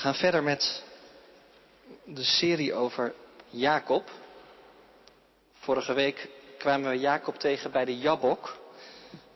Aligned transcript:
gaan 0.00 0.14
verder 0.14 0.42
met 0.42 0.82
de 2.04 2.24
serie 2.24 2.74
over 2.74 3.14
Jacob. 3.50 4.10
Vorige 5.52 5.92
week 5.92 6.28
kwamen 6.58 6.90
we 6.90 6.98
Jacob 6.98 7.38
tegen 7.38 7.70
bij 7.70 7.84
de 7.84 7.98
Jabok. 7.98 8.56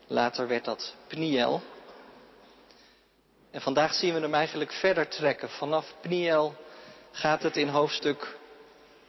Later 0.07 0.49
werd 0.49 0.65
dat 0.65 0.95
Pniel. 1.07 1.63
En 3.51 3.61
vandaag 3.61 3.95
zien 3.95 4.15
we 4.15 4.21
hem 4.21 4.35
eigenlijk 4.35 4.73
verder 4.73 5.09
trekken. 5.09 5.51
Vanaf 5.51 5.95
Pniel 6.01 6.55
gaat 7.11 7.43
het 7.43 7.57
in 7.57 7.69
hoofdstuk 7.69 8.37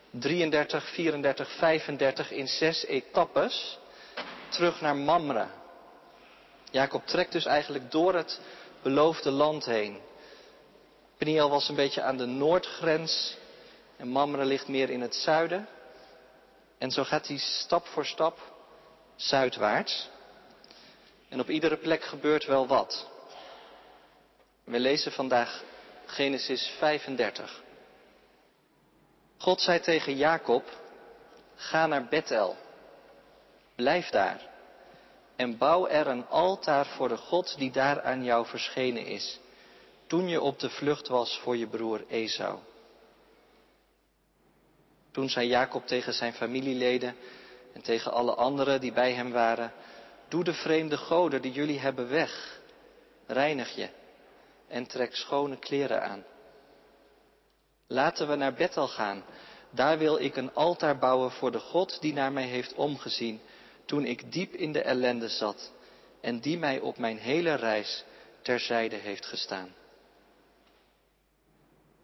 33, 0.09 0.89
34, 0.93 1.49
35 1.57 2.31
in 2.31 2.47
zes 2.47 2.85
etappes 2.85 3.79
terug 4.49 4.81
naar 4.81 4.95
Mamre. 4.95 5.47
Jacob 6.71 7.05
trekt 7.05 7.31
dus 7.31 7.45
eigenlijk 7.45 7.91
door 7.91 8.13
het 8.13 8.39
beloofde 8.81 9.31
land 9.31 9.65
heen. 9.65 9.99
Peniel 11.17 11.49
was 11.49 11.69
een 11.69 11.75
beetje 11.75 12.01
aan 12.01 12.17
de 12.17 12.25
noordgrens 12.25 13.37
en 13.97 14.07
Mamre 14.07 14.45
ligt 14.45 14.67
meer 14.67 14.89
in 14.89 15.01
het 15.01 15.15
zuiden. 15.15 15.67
En 16.77 16.91
zo 16.91 17.03
gaat 17.03 17.27
hij 17.27 17.37
stap 17.37 17.85
voor 17.87 18.05
stap 18.05 18.53
zuidwaarts. 19.15 20.09
En 21.29 21.39
op 21.39 21.49
iedere 21.49 21.77
plek 21.77 22.03
gebeurt 22.03 22.45
wel 22.45 22.67
wat. 22.67 23.07
We 24.63 24.79
lezen 24.79 25.11
vandaag 25.11 25.63
Genesis 26.05 26.71
35. 26.77 27.63
God 29.37 29.61
zei 29.61 29.79
tegen 29.79 30.17
Jacob, 30.17 30.63
ga 31.55 31.87
naar 31.87 32.07
Bethel, 32.07 32.55
blijf 33.75 34.09
daar 34.09 34.53
en 35.35 35.57
bouw 35.57 35.87
er 35.87 36.07
een 36.07 36.27
altaar 36.27 36.85
voor 36.85 37.09
de 37.09 37.17
God 37.17 37.55
die 37.57 37.71
daar 37.71 38.01
aan 38.01 38.23
jou 38.23 38.45
verschenen 38.45 39.05
is, 39.05 39.39
toen 40.15 40.27
je 40.27 40.41
op 40.41 40.59
de 40.59 40.69
vlucht 40.69 41.07
was 41.07 41.39
voor 41.39 41.57
je 41.57 41.67
broer 41.67 42.03
Esau. 42.07 42.59
Toen 45.11 45.29
zei 45.29 45.47
Jacob 45.47 45.87
tegen 45.87 46.13
zijn 46.13 46.33
familieleden 46.33 47.15
en 47.73 47.81
tegen 47.81 48.11
alle 48.11 48.35
anderen 48.35 48.81
die 48.81 48.93
bij 48.93 49.13
hem 49.13 49.31
waren, 49.31 49.73
doe 50.27 50.43
de 50.43 50.53
vreemde 50.53 50.97
goden 50.97 51.41
die 51.41 51.51
jullie 51.51 51.79
hebben 51.79 52.09
weg, 52.09 52.59
reinig 53.27 53.75
je 53.75 53.89
en 54.67 54.87
trek 54.87 55.15
schone 55.15 55.57
kleren 55.57 56.03
aan. 56.03 56.23
Laten 57.87 58.27
we 58.27 58.35
naar 58.35 58.53
Bethel 58.53 58.87
gaan. 58.87 59.23
Daar 59.69 59.97
wil 59.97 60.19
ik 60.19 60.35
een 60.35 60.53
altaar 60.53 60.97
bouwen 60.97 61.31
voor 61.31 61.51
de 61.51 61.59
God 61.59 62.01
die 62.01 62.13
naar 62.13 62.31
mij 62.31 62.47
heeft 62.47 62.73
omgezien 62.73 63.41
toen 63.85 64.05
ik 64.05 64.31
diep 64.31 64.53
in 64.53 64.71
de 64.71 64.81
ellende 64.81 65.29
zat 65.29 65.71
en 66.21 66.39
die 66.39 66.57
mij 66.57 66.79
op 66.79 66.97
mijn 66.97 67.17
hele 67.17 67.53
reis 67.53 68.03
terzijde 68.41 68.95
heeft 68.95 69.25
gestaan. 69.25 69.83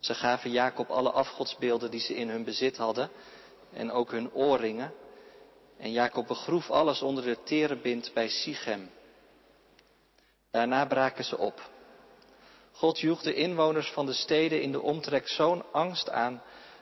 Ze 0.01 0.13
gaven 0.13 0.51
Jacob 0.51 0.89
alle 0.89 1.11
afgodsbeelden 1.11 1.91
die 1.91 1.99
ze 1.99 2.15
in 2.15 2.29
hun 2.29 2.43
bezit 2.43 2.77
hadden 2.77 3.09
en 3.73 3.91
ook 3.91 4.11
hun 4.11 4.33
oorringen. 4.33 4.93
En 5.77 5.91
Jacob 5.91 6.27
begroef 6.27 6.71
alles 6.71 7.01
onder 7.01 7.23
de 7.23 7.43
terebint 7.43 8.11
bij 8.13 8.29
Sichem. 8.29 8.89
Daarna 10.51 10.85
braken 10.85 11.23
ze 11.23 11.37
op. 11.37 11.69
God 12.71 12.99
joeg 12.99 13.21
de 13.21 13.33
inwoners 13.33 13.91
van 13.91 14.05
de 14.05 14.13
steden 14.13 14.61
in 14.61 14.71
de 14.71 14.81
omtrek 14.81 15.27
zo'n 15.27 15.63
angst 15.71 16.09
aan 16.09 16.41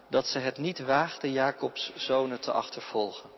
dat 0.09 0.27
ze 0.27 0.39
het 0.39 0.57
niet 0.57 0.79
waagden 0.79 1.31
Jacobs 1.31 1.91
zonen 1.95 2.39
te 2.39 2.51
achtervolgen. 2.51 3.29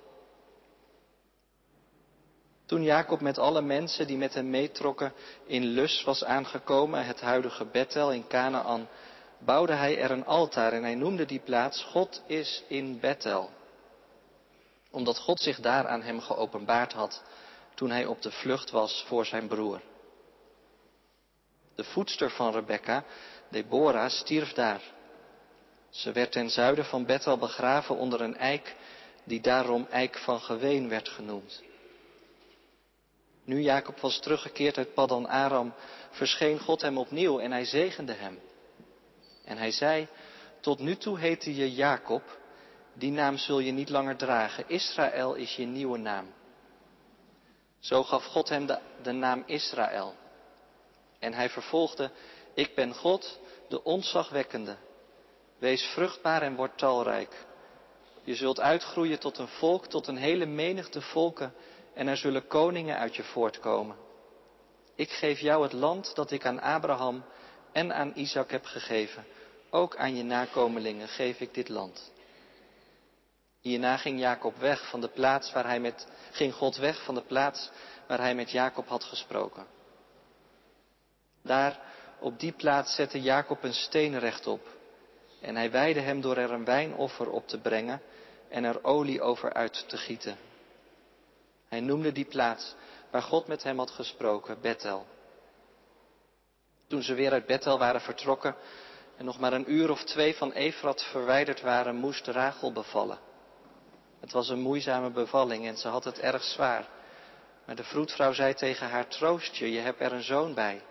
Toen 2.66 2.84
Jacob 2.84 3.22
met 3.22 3.38
alle 3.38 3.62
mensen 3.62 4.08
die 4.08 4.18
met 4.18 4.34
hem 4.34 4.50
meetrokken 4.50 5.14
in 5.46 5.64
Lus 5.64 6.04
was 6.04 6.24
aangekomen, 6.24 7.06
het 7.06 7.22
huidige 7.22 7.66
Bethel 7.66 8.12
in 8.12 8.28
Canaan, 8.28 8.88
bouwde 9.46 9.74
hij 9.74 9.98
er 9.98 10.12
een 10.12 10.26
altaar 10.26 10.74
en 10.74 10.84
hij 10.84 10.96
noemde 10.96 11.26
die 11.26 11.40
plaats 11.40 11.84
God 11.84 12.22
is 12.28 12.64
in 12.68 13.00
Bethel. 13.00 13.50
Omdat 14.92 15.18
God 15.18 15.40
zich 15.40 15.60
daar 15.60 15.88
aan 15.88 16.02
hem 16.02 16.22
geopenbaard 16.22 16.94
had 16.94 17.24
toen 17.76 17.90
hij 17.90 18.06
op 18.06 18.22
de 18.22 18.32
vlucht 18.32 18.72
was 18.72 19.04
voor 19.08 19.26
zijn 19.26 19.48
broer. 19.48 19.82
De 21.76 21.84
voedster 21.84 22.30
van 22.30 22.52
Rebecca, 22.52 23.04
Deborah, 23.50 24.10
stierf 24.10 24.54
daar. 24.54 24.82
Ze 25.90 26.12
werd 26.12 26.32
ten 26.32 26.50
zuiden 26.50 26.86
van 26.86 27.06
Bethel 27.06 27.38
begraven 27.38 27.96
onder 27.96 28.22
een 28.22 28.38
eik 28.38 28.76
die 29.24 29.42
daarom 29.42 29.88
eik 29.90 30.18
van 30.18 30.40
geween 30.40 30.90
werd 30.90 31.10
genoemd. 31.10 31.64
Nu 33.44 33.62
Jacob 33.62 34.00
was 34.00 34.20
teruggekeerd 34.20 34.78
uit 34.78 34.94
Paddan 34.94 35.28
Aram, 35.28 35.74
verscheen 36.10 36.60
God 36.60 36.82
hem 36.82 36.98
opnieuw 36.98 37.40
en 37.40 37.52
hij 37.52 37.66
zegende 37.66 38.14
hem. 38.14 38.40
En 39.52 39.58
hij 39.58 39.72
zei, 39.72 40.08
tot 40.60 40.80
nu 40.80 40.96
toe 40.96 41.20
heette 41.20 41.56
je 41.56 41.74
Jacob, 41.74 42.24
die 42.94 43.12
naam 43.12 43.38
zul 43.38 43.60
je 43.60 43.72
niet 43.72 43.90
langer 43.90 44.18
dragen, 44.18 44.64
Israël 44.68 45.34
is 45.34 45.56
je 45.56 45.66
nieuwe 45.66 45.98
naam. 45.98 46.34
Zo 47.80 48.04
gaf 48.04 48.26
God 48.26 48.50
hem 48.50 48.66
de, 48.66 48.80
de 49.02 49.12
naam 49.12 49.44
Israël. 49.46 50.16
En 51.20 51.34
hij 51.34 51.50
vervolgde, 51.50 52.12
ik 52.54 52.76
ben 52.76 52.94
God, 52.94 53.40
de 53.70 53.84
ontzagwekkende. 53.84 54.76
Wees 55.58 55.84
vruchtbaar 55.84 56.42
en 56.42 56.56
word 56.56 56.78
talrijk. 56.78 57.46
Je 58.24 58.36
zult 58.36 58.60
uitgroeien 58.60 59.20
tot 59.20 59.38
een 59.38 59.48
volk, 59.48 59.86
tot 59.86 60.08
een 60.08 60.18
hele 60.18 60.46
menigte 60.46 61.02
volken 61.02 61.54
en 61.94 62.08
er 62.08 62.18
zullen 62.18 62.48
koningen 62.48 62.98
uit 62.98 63.16
je 63.16 63.24
voortkomen. 63.24 63.96
Ik 64.96 65.10
geef 65.10 65.40
jou 65.40 65.64
het 65.64 65.74
land 65.74 66.16
dat 66.16 66.32
ik 66.32 66.46
aan 66.46 66.62
Abraham 66.62 67.24
en 67.72 67.94
aan 67.94 68.12
Isaac 68.16 68.52
heb 68.52 68.66
gegeven. 68.66 69.26
Ook 69.74 69.96
aan 69.96 70.16
je 70.16 70.24
nakomelingen 70.24 71.08
geef 71.08 71.40
ik 71.40 71.54
dit 71.54 71.70
land. 71.70 72.12
Hierna 73.60 73.98
ging 73.98 74.20
Jacob 74.20 74.58
weg 74.58 74.90
van 74.90 75.02
de 75.02 75.08
plaats 75.08 75.52
waar 75.52 75.66
hij 75.66 75.80
met, 75.80 76.08
ging 76.32 76.54
God 76.54 76.78
weg 76.78 77.04
van 77.04 77.16
de 77.16 77.22
plaats 77.22 77.70
waar 78.08 78.20
hij 78.20 78.36
met 78.36 78.52
Jacob 78.52 78.88
had 78.88 79.04
gesproken. 79.04 79.68
Daar, 81.42 81.80
op 82.20 82.40
die 82.40 82.52
plaats, 82.52 82.96
zette 82.96 83.22
Jacob 83.22 83.64
een 83.64 83.74
steen 83.74 84.20
rechtop. 84.20 84.68
En 85.42 85.56
hij 85.56 85.72
weide 85.72 86.00
hem 86.00 86.22
door 86.22 86.38
er 86.38 86.52
een 86.52 86.66
wijnoffer 86.66 87.30
op 87.30 87.48
te 87.48 87.60
brengen 87.60 88.02
en 88.50 88.64
er 88.64 88.84
olie 88.84 89.22
over 89.22 89.54
uit 89.54 89.90
te 89.90 89.98
gieten. 89.98 90.38
Hij 91.68 91.80
noemde 91.80 92.12
die 92.12 92.26
plaats 92.26 92.76
waar 93.12 93.22
God 93.22 93.48
met 93.48 93.64
hem 93.64 93.78
had 93.78 93.92
gesproken, 93.92 94.62
Bethel. 94.62 95.06
Toen 96.88 97.04
ze 97.04 97.14
weer 97.14 97.32
uit 97.32 97.46
Bethel 97.46 97.78
waren 97.80 98.02
vertrokken 98.02 98.56
en 99.18 99.26
nog 99.26 99.40
maar 99.40 99.54
een 99.54 99.72
uur 99.72 99.92
of 99.92 100.04
twee 100.04 100.36
van 100.36 100.52
Efrat 100.52 101.04
verwijderd 101.04 101.62
waren, 101.62 101.96
moest 101.96 102.28
Rachel 102.28 102.72
bevallen. 102.72 103.20
Het 104.20 104.32
was 104.32 104.50
een 104.50 104.62
moeizame 104.62 105.10
bevalling 105.10 105.68
en 105.68 105.78
ze 105.78 105.88
had 105.88 106.04
het 106.04 106.20
erg 106.20 106.44
zwaar. 106.44 106.88
Maar 107.66 107.76
de 107.76 107.84
vroedvrouw 107.84 108.34
zei 108.34 108.54
tegen 108.54 108.90
haar, 108.90 109.08
troost 109.08 109.56
je, 109.56 109.72
je 109.72 109.80
hebt 109.80 110.02
er 110.02 110.14
een 110.14 110.24
zoon 110.24 110.54
bij. 110.54 110.82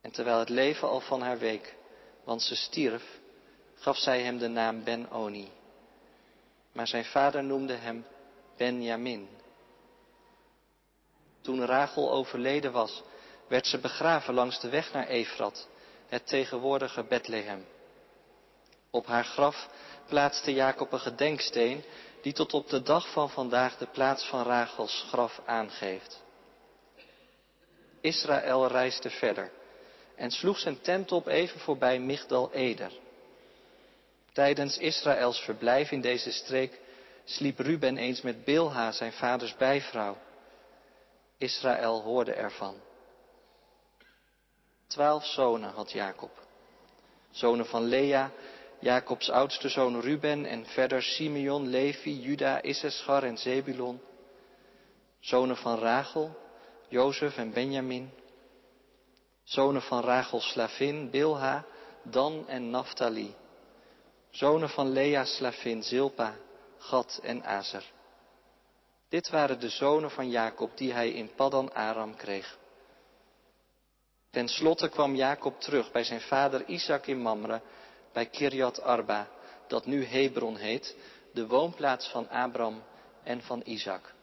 En 0.00 0.10
terwijl 0.10 0.38
het 0.38 0.48
leven 0.48 0.88
al 0.88 1.00
van 1.00 1.22
haar 1.22 1.38
week, 1.38 1.74
want 2.24 2.42
ze 2.42 2.56
stierf, 2.56 3.18
gaf 3.74 3.96
zij 3.96 4.22
hem 4.22 4.38
de 4.38 4.48
naam 4.48 4.84
Ben-Oni. 4.84 5.50
Maar 6.72 6.86
zijn 6.86 7.04
vader 7.04 7.44
noemde 7.44 7.74
hem 7.74 8.06
Benjamin. 8.56 9.28
Toen 11.40 11.64
Rachel 11.64 12.10
overleden 12.10 12.72
was, 12.72 13.02
werd 13.48 13.66
ze 13.66 13.78
begraven 13.78 14.34
langs 14.34 14.60
de 14.60 14.68
weg 14.68 14.92
naar 14.92 15.06
Efrat, 15.06 15.68
het 16.08 16.26
tegenwoordige 16.26 17.02
Bethlehem. 17.02 17.66
Op 18.90 19.06
haar 19.06 19.24
graf 19.24 19.68
plaatste 20.08 20.52
Jacob 20.52 20.92
een 20.92 21.00
gedenksteen 21.00 21.84
die 22.22 22.32
tot 22.32 22.54
op 22.54 22.68
de 22.68 22.82
dag 22.82 23.12
van 23.12 23.30
vandaag 23.30 23.76
de 23.76 23.86
plaats 23.86 24.24
van 24.24 24.42
Rachels 24.42 25.04
graf 25.08 25.40
aangeeft. 25.44 26.22
Israël 28.00 28.66
reisde 28.66 29.10
verder 29.10 29.50
en 30.16 30.30
sloeg 30.30 30.58
zijn 30.58 30.80
tent 30.80 31.12
op 31.12 31.26
even 31.26 31.60
voorbij 31.60 31.98
Migdal 31.98 32.52
Eder. 32.52 32.92
Tijdens 34.32 34.78
Israëls 34.78 35.40
verblijf 35.40 35.90
in 35.90 36.00
deze 36.00 36.32
streek 36.32 36.80
sliep 37.24 37.58
Ruben 37.58 37.96
eens 37.96 38.20
met 38.20 38.44
Bilha, 38.44 38.92
zijn 38.92 39.12
vaders 39.12 39.56
bijvrouw. 39.56 40.16
Israël 41.38 42.02
hoorde 42.02 42.32
ervan. 42.32 42.85
Twaalf 44.86 45.24
zonen 45.24 45.70
had 45.70 45.92
Jacob. 45.92 46.30
Zonen 47.30 47.66
van 47.66 47.82
Lea, 47.82 48.30
Jacobs 48.80 49.30
oudste 49.30 49.68
zoon 49.68 50.00
Ruben 50.00 50.44
en 50.44 50.66
verder 50.66 51.02
Simeon, 51.02 51.68
Levi, 51.68 52.20
Juda, 52.20 52.62
Issachar 52.62 53.22
en 53.22 53.38
Zebulon. 53.38 54.00
Zonen 55.20 55.56
van 55.56 55.78
Rachel, 55.78 56.36
Jozef 56.88 57.36
en 57.36 57.52
Benjamin. 57.52 58.10
Zonen 59.44 59.82
van 59.82 60.02
Rachel 60.02 60.40
slavin, 60.40 61.10
Bilha, 61.10 61.64
Dan 62.02 62.48
en 62.48 62.70
Naphtali. 62.70 63.34
Zonen 64.30 64.68
van 64.68 64.92
Lea 64.92 65.24
slavin, 65.24 65.82
Zilpa, 65.82 66.36
Gad 66.78 67.20
en 67.22 67.44
Azer. 67.44 67.92
Dit 69.08 69.30
waren 69.30 69.60
de 69.60 69.68
zonen 69.68 70.10
van 70.10 70.30
Jacob 70.30 70.76
die 70.76 70.92
hij 70.92 71.10
in 71.10 71.34
Paddan 71.34 71.74
Aram 71.74 72.16
kreeg. 72.16 72.58
Ten 74.36 74.48
slotte 74.48 74.88
kwam 74.88 75.14
Jacob 75.14 75.60
terug 75.60 75.92
bij 75.92 76.04
zijn 76.04 76.20
vader 76.20 76.64
Isaac 76.64 77.06
in 77.06 77.18
Mamre, 77.18 77.60
bij 78.12 78.26
Kirjat 78.26 78.82
Arba, 78.82 79.28
dat 79.66 79.86
nu 79.86 80.04
Hebron 80.04 80.56
heet, 80.56 80.96
de 81.32 81.46
woonplaats 81.46 82.08
van 82.08 82.28
Abram 82.28 82.82
en 83.22 83.42
van 83.42 83.62
Isaac. 83.64 84.14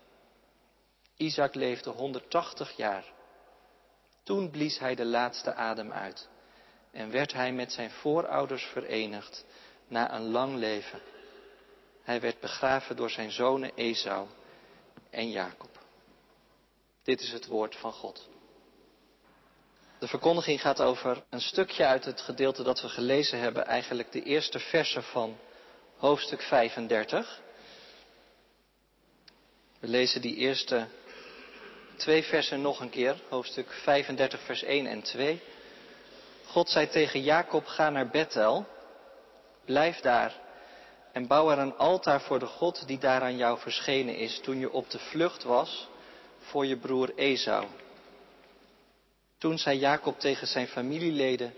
Isaac 1.17 1.55
leefde 1.55 1.89
180 1.89 2.77
jaar. 2.77 3.03
Toen 4.23 4.49
blies 4.49 4.79
hij 4.79 4.95
de 4.95 5.05
laatste 5.05 5.53
adem 5.53 5.91
uit 5.91 6.29
en 6.91 7.11
werd 7.11 7.33
hij 7.33 7.53
met 7.53 7.71
zijn 7.71 7.91
voorouders 7.91 8.63
verenigd 8.63 9.45
na 9.87 10.13
een 10.13 10.31
lang 10.31 10.55
leven. 10.55 11.01
Hij 12.03 12.21
werd 12.21 12.39
begraven 12.39 12.95
door 12.95 13.09
zijn 13.09 13.31
zonen 13.31 13.71
Esau 13.75 14.27
en 15.09 15.29
Jacob. 15.29 15.79
Dit 17.03 17.21
is 17.21 17.31
het 17.31 17.45
woord 17.45 17.75
van 17.75 17.91
God. 17.91 18.31
De 20.03 20.09
verkondiging 20.09 20.61
gaat 20.61 20.81
over 20.81 21.23
een 21.29 21.41
stukje 21.41 21.85
uit 21.85 22.05
het 22.05 22.21
gedeelte 22.21 22.63
dat 22.63 22.81
we 22.81 22.89
gelezen 22.89 23.39
hebben, 23.39 23.65
eigenlijk 23.65 24.11
de 24.11 24.23
eerste 24.23 24.59
versen 24.59 25.03
van 25.03 25.37
hoofdstuk 25.97 26.41
35. 26.41 27.41
We 29.79 29.87
lezen 29.87 30.21
die 30.21 30.35
eerste 30.35 30.87
twee 31.95 32.23
versen 32.23 32.61
nog 32.61 32.79
een 32.79 32.89
keer, 32.89 33.15
hoofdstuk 33.29 33.71
35, 33.71 34.39
vers 34.39 34.63
1 34.63 34.87
en 34.87 35.01
2. 35.01 35.41
God 36.45 36.69
zei 36.69 36.87
tegen 36.87 37.21
Jacob, 37.21 37.65
ga 37.65 37.89
naar 37.89 38.09
Bethel, 38.09 38.65
blijf 39.65 39.99
daar 39.99 40.39
en 41.11 41.27
bouw 41.27 41.51
er 41.51 41.57
een 41.57 41.77
altaar 41.77 42.21
voor 42.21 42.39
de 42.39 42.45
God 42.47 42.87
die 42.87 42.97
daar 42.99 43.21
aan 43.21 43.37
jou 43.37 43.59
verschenen 43.59 44.15
is 44.15 44.39
toen 44.39 44.59
je 44.59 44.71
op 44.71 44.89
de 44.89 44.99
vlucht 44.99 45.43
was 45.43 45.87
voor 46.39 46.65
je 46.65 46.77
broer 46.77 47.11
Esau. 47.15 47.65
Toen 49.43 49.57
zei 49.57 49.79
Jacob 49.79 50.19
tegen 50.19 50.47
zijn 50.47 50.67
familieleden 50.67 51.53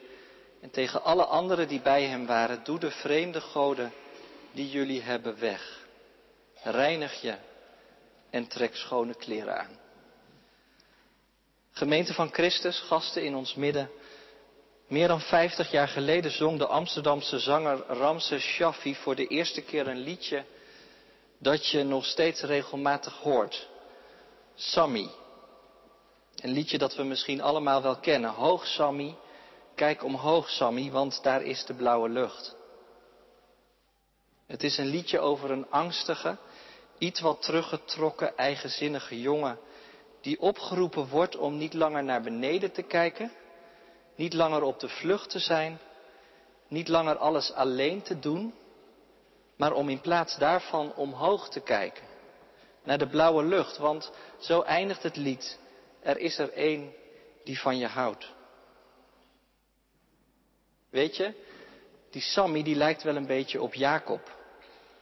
en 0.61 0.71
tegen 0.71 1.03
alle 1.03 1.25
anderen 1.25 1.67
die 1.67 1.81
bij 1.81 2.03
hem 2.03 2.25
waren, 2.25 2.63
doe 2.63 2.79
de 2.79 2.91
vreemde 2.91 3.41
goden 3.41 3.93
die 4.51 4.69
jullie 4.69 5.01
hebben 5.01 5.39
weg. 5.39 5.85
Reinig 6.63 7.21
je 7.21 7.35
en 8.29 8.47
trek 8.47 8.75
schone 8.75 9.15
kleren 9.15 9.59
aan. 9.59 9.79
Gemeente 11.71 12.13
van 12.13 12.33
Christus, 12.33 12.79
gasten 12.79 13.23
in 13.23 13.35
ons 13.35 13.55
midden. 13.55 13.89
Meer 14.87 15.07
dan 15.07 15.21
50 15.21 15.71
jaar 15.71 15.87
geleden 15.87 16.31
zong 16.31 16.57
de 16.57 16.67
Amsterdamse 16.67 17.39
zanger 17.39 17.77
Ramses 17.77 18.43
Shaffi 18.43 18.95
voor 18.95 19.15
de 19.15 19.27
eerste 19.27 19.61
keer 19.61 19.87
een 19.87 19.99
liedje 19.99 20.45
dat 21.37 21.67
je 21.69 21.83
nog 21.83 22.05
steeds 22.05 22.41
regelmatig 22.41 23.13
hoort. 23.13 23.67
Sammy. 24.55 25.09
Een 26.35 26.51
liedje 26.51 26.77
dat 26.77 26.95
we 26.95 27.03
misschien 27.03 27.41
allemaal 27.41 27.81
wel 27.81 27.99
kennen. 27.99 28.29
Hoog 28.29 28.65
Sammy, 28.65 29.15
kijk 29.75 30.03
omhoog 30.03 30.49
Sammy, 30.49 30.91
want 30.91 31.23
daar 31.23 31.41
is 31.41 31.65
de 31.65 31.73
blauwe 31.73 32.09
lucht. 32.09 32.55
Het 34.45 34.63
is 34.63 34.77
een 34.77 34.87
liedje 34.87 35.19
over 35.19 35.51
een 35.51 35.69
angstige, 35.69 36.37
iets 36.97 37.19
wat 37.19 37.41
teruggetrokken, 37.41 38.37
eigenzinnige 38.37 39.21
jongen 39.21 39.59
die 40.21 40.39
opgeroepen 40.39 41.07
wordt 41.07 41.37
om 41.37 41.57
niet 41.57 41.73
langer 41.73 42.03
naar 42.03 42.21
beneden 42.21 42.71
te 42.71 42.81
kijken, 42.81 43.31
niet 44.15 44.33
langer 44.33 44.61
op 44.61 44.79
de 44.79 44.89
vlucht 44.89 45.29
te 45.29 45.39
zijn, 45.39 45.79
niet 46.67 46.87
langer 46.87 47.17
alles 47.17 47.51
alleen 47.53 48.01
te 48.01 48.19
doen, 48.19 48.53
maar 49.57 49.73
om 49.73 49.89
in 49.89 50.01
plaats 50.01 50.37
daarvan 50.37 50.95
omhoog 50.95 51.49
te 51.49 51.59
kijken, 51.59 52.03
naar 52.83 52.97
de 52.97 53.07
blauwe 53.07 53.43
lucht, 53.43 53.77
want 53.77 54.11
zo 54.39 54.61
eindigt 54.61 55.03
het 55.03 55.15
lied. 55.15 55.59
Er 56.05 56.17
is 56.17 56.37
er 56.37 56.53
één 56.53 56.93
die 57.43 57.59
van 57.59 57.77
je 57.77 57.87
houdt. 57.87 58.33
Weet 60.89 61.15
je, 61.15 61.33
die 62.11 62.21
Sammy 62.21 62.63
die 62.63 62.75
lijkt 62.75 63.03
wel 63.03 63.15
een 63.15 63.25
beetje 63.25 63.61
op 63.61 63.73
Jacob, 63.73 64.31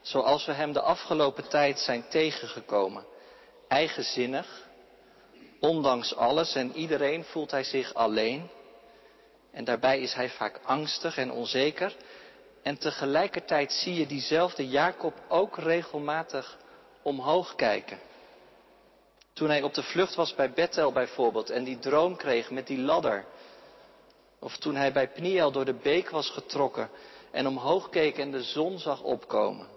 zoals 0.01 0.45
we 0.45 0.51
hem 0.51 0.73
de 0.73 0.81
afgelopen 0.81 1.49
tijd 1.49 1.79
zijn 1.79 2.07
tegengekomen. 2.09 3.05
Eigenzinnig, 3.67 4.71
Ondanks 5.63 6.15
alles 6.15 6.55
en 6.55 6.75
iedereen 6.75 7.23
voelt 7.23 7.51
hij 7.51 7.63
zich 7.63 7.93
alleen. 7.93 8.49
En 9.51 9.63
daarbij 9.63 9.99
is 9.99 10.13
hij 10.13 10.29
vaak 10.29 10.59
angstig 10.63 11.17
en 11.17 11.31
onzeker. 11.31 11.95
En 12.61 12.77
tegelijkertijd 12.77 13.71
zie 13.71 13.93
je 13.93 14.07
diezelfde 14.07 14.67
Jacob 14.67 15.13
ook 15.27 15.57
regelmatig 15.57 16.57
omhoog 17.01 17.55
kijken. 17.55 17.99
Toen 19.33 19.49
hij 19.49 19.61
op 19.61 19.73
de 19.73 19.83
vlucht 19.83 20.15
was 20.15 20.35
bij 20.35 20.51
Bethel 20.51 20.91
bijvoorbeeld 20.91 21.49
en 21.49 21.63
die 21.63 21.79
droom 21.79 22.15
kreeg 22.15 22.49
met 22.49 22.67
die 22.67 22.79
ladder. 22.79 23.25
Of 24.39 24.57
toen 24.57 24.75
hij 24.75 24.93
bij 24.93 25.07
Pniel 25.07 25.51
door 25.51 25.65
de 25.65 25.73
beek 25.73 26.09
was 26.09 26.29
getrokken 26.29 26.89
en 27.31 27.47
omhoog 27.47 27.89
keek 27.89 28.17
en 28.17 28.31
de 28.31 28.43
zon 28.43 28.79
zag 28.79 29.01
opkomen. 29.01 29.67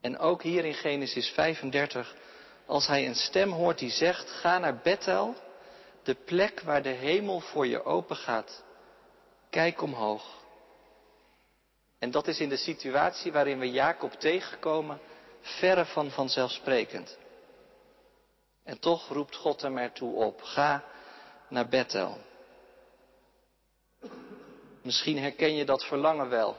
En 0.00 0.18
ook 0.18 0.42
hier 0.42 0.64
in 0.64 0.74
Genesis 0.74 1.28
35 1.28 2.14
als 2.66 2.86
hij 2.86 3.06
een 3.06 3.14
stem 3.14 3.50
hoort 3.50 3.78
die 3.78 3.90
zegt, 3.90 4.30
ga 4.30 4.58
naar 4.58 4.80
Bethel, 4.82 5.34
de 6.02 6.14
plek 6.14 6.60
waar 6.60 6.82
de 6.82 6.88
hemel 6.88 7.40
voor 7.40 7.66
je 7.66 7.84
open 7.84 8.16
gaat. 8.16 8.64
Kijk 9.50 9.82
omhoog. 9.82 10.38
En 11.98 12.10
dat 12.10 12.28
is 12.28 12.40
in 12.40 12.48
de 12.48 12.56
situatie 12.56 13.32
waarin 13.32 13.58
we 13.58 13.70
Jacob 13.70 14.12
tegenkomen, 14.12 15.00
verre 15.40 15.84
van 15.84 16.10
vanzelfsprekend. 16.10 17.18
En 18.64 18.78
toch 18.78 19.08
roept 19.08 19.36
God 19.36 19.62
hem 19.62 19.78
ertoe 19.78 20.14
op, 20.14 20.42
ga 20.42 20.84
naar 21.48 21.68
Bethel. 21.68 22.18
Misschien 24.82 25.18
herken 25.18 25.54
je 25.54 25.64
dat 25.64 25.84
verlangen 25.84 26.28
wel 26.28 26.56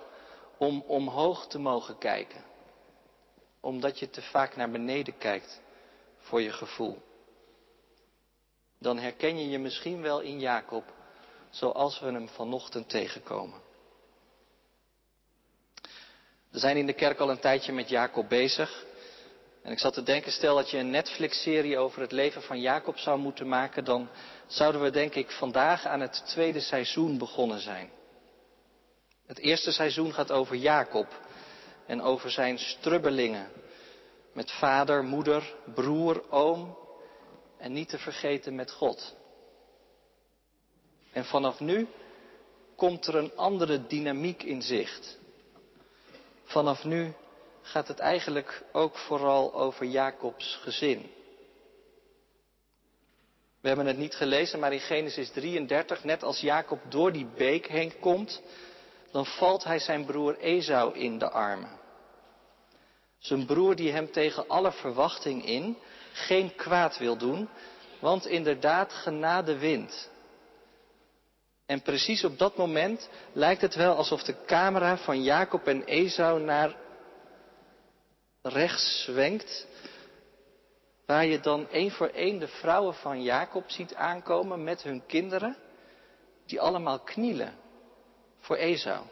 om 0.58 0.84
omhoog 0.88 1.48
te 1.48 1.60
mogen 1.60 1.98
kijken, 1.98 2.44
omdat 3.60 4.00
je 4.00 4.10
te 4.10 4.22
vaak 4.22 4.56
naar 4.56 4.72
beneden 4.72 5.18
kijkt 5.18 5.62
voor 6.18 6.42
je 6.42 6.52
gevoel. 6.52 7.02
Dan 8.80 8.98
herken 8.98 9.38
je 9.38 9.50
je 9.50 9.60
misschien 9.60 10.02
wel 10.02 10.20
in 10.20 10.40
Jacob 10.40 10.84
zoals 11.50 12.00
we 12.00 12.06
hem 12.06 12.30
vanochtend 12.30 12.90
tegenkomen. 12.90 13.62
We 16.50 16.60
zijn 16.60 16.78
in 16.78 16.86
de 16.86 16.94
kerk 16.94 17.20
al 17.20 17.30
een 17.30 17.40
tijdje 17.40 17.72
met 17.74 17.90
Jacob 17.90 18.30
bezig. 18.30 18.86
En 19.62 19.72
ik 19.72 19.80
zat 19.80 19.94
te 19.94 20.04
denken, 20.04 20.32
stel 20.32 20.56
dat 20.56 20.70
je 20.70 20.78
een 20.78 20.90
Netflix-serie 20.90 21.78
over 21.78 22.02
het 22.02 22.12
leven 22.12 22.42
van 22.42 22.60
Jacob 22.60 22.98
zou 22.98 23.20
moeten 23.20 23.48
maken, 23.48 23.84
dan 23.84 24.10
zouden 24.48 24.82
we 24.82 24.90
denk 24.90 25.16
ik 25.16 25.32
vandaag 25.32 25.86
aan 25.86 26.00
het 26.00 26.24
tweede 26.26 26.60
seizoen 26.60 27.18
begonnen 27.18 27.60
zijn. 27.60 27.90
Het 29.26 29.40
eerste 29.40 29.72
seizoen 29.72 30.14
gaat 30.14 30.32
over 30.32 30.56
Jacob 30.56 31.08
en 31.86 32.02
over 32.02 32.32
zijn 32.32 32.60
strubbelingen, 32.60 33.50
met 34.34 34.52
vader, 34.52 35.04
moeder, 35.04 35.56
broer, 35.74 36.32
oom 36.32 36.78
en 37.58 37.74
niet 37.74 37.90
te 37.90 37.98
vergeten 37.98 38.56
met 38.56 38.72
God. 38.72 39.16
En 41.12 41.26
vanaf 41.26 41.60
nu 41.60 41.88
komt 42.76 43.08
er 43.08 43.16
een 43.16 43.36
andere 43.36 43.88
dynamiek 43.88 44.44
in 44.44 44.62
zicht. 44.62 45.18
Vanaf 46.44 46.84
nu 46.84 47.14
gaat 47.72 47.88
het 47.88 48.00
eigenlijk 48.00 48.64
ook 48.72 48.98
vooral 48.98 49.54
over 49.54 49.86
Jacobs 49.86 50.60
gezin. 50.62 51.12
We 53.62 53.68
hebben 53.68 53.86
het 53.86 53.98
niet 53.98 54.16
gelezen, 54.16 54.60
maar 54.60 54.74
in 54.74 54.80
Genesis 54.80 55.30
33, 55.30 56.04
net 56.04 56.24
als 56.24 56.40
Jacob 56.40 56.80
door 56.90 57.12
die 57.12 57.28
beek 57.38 57.68
heen 57.68 58.00
komt, 58.00 58.42
dan 59.12 59.26
valt 59.26 59.64
hij 59.64 59.80
zijn 59.80 60.06
broer 60.06 60.38
Esau 60.38 60.98
in 60.98 61.18
de 61.18 61.30
armen. 61.30 61.80
Zijn 63.20 63.46
broer 63.46 63.76
die 63.76 63.92
hem 63.92 64.12
tegen 64.12 64.48
alle 64.48 64.72
verwachting 64.72 65.46
in 65.46 65.78
geen 66.14 66.56
kwaad 66.56 66.98
wil 66.98 67.18
doen, 67.18 67.50
want 68.00 68.26
inderdaad 68.26 68.94
genade 68.94 69.58
wint. 69.58 70.10
En 71.66 71.82
precies 71.82 72.24
op 72.24 72.38
dat 72.38 72.58
moment 72.58 73.10
lijkt 73.34 73.62
het 73.62 73.76
wel 73.76 73.96
alsof 73.96 74.24
de 74.24 74.36
camera 74.46 74.98
van 74.98 75.24
Jacob 75.24 75.68
en 75.68 75.84
Esau 75.84 76.42
naar 76.42 76.76
rechts 78.42 79.04
zwenkt, 79.04 79.68
waar 81.06 81.26
je 81.26 81.40
dan 81.40 81.70
één 81.70 81.92
voor 81.92 82.08
één 82.08 82.40
de 82.40 82.48
vrouwen 82.48 82.94
van 82.94 83.24
Jacob 83.24 83.70
ziet 83.70 83.96
aankomen 83.96 84.64
met 84.64 84.84
hun 84.84 85.06
kinderen, 85.06 85.58
die 86.46 86.62
allemaal 86.62 87.00
knielen 87.00 87.54
voor 88.40 88.56
Esau. 88.56 89.06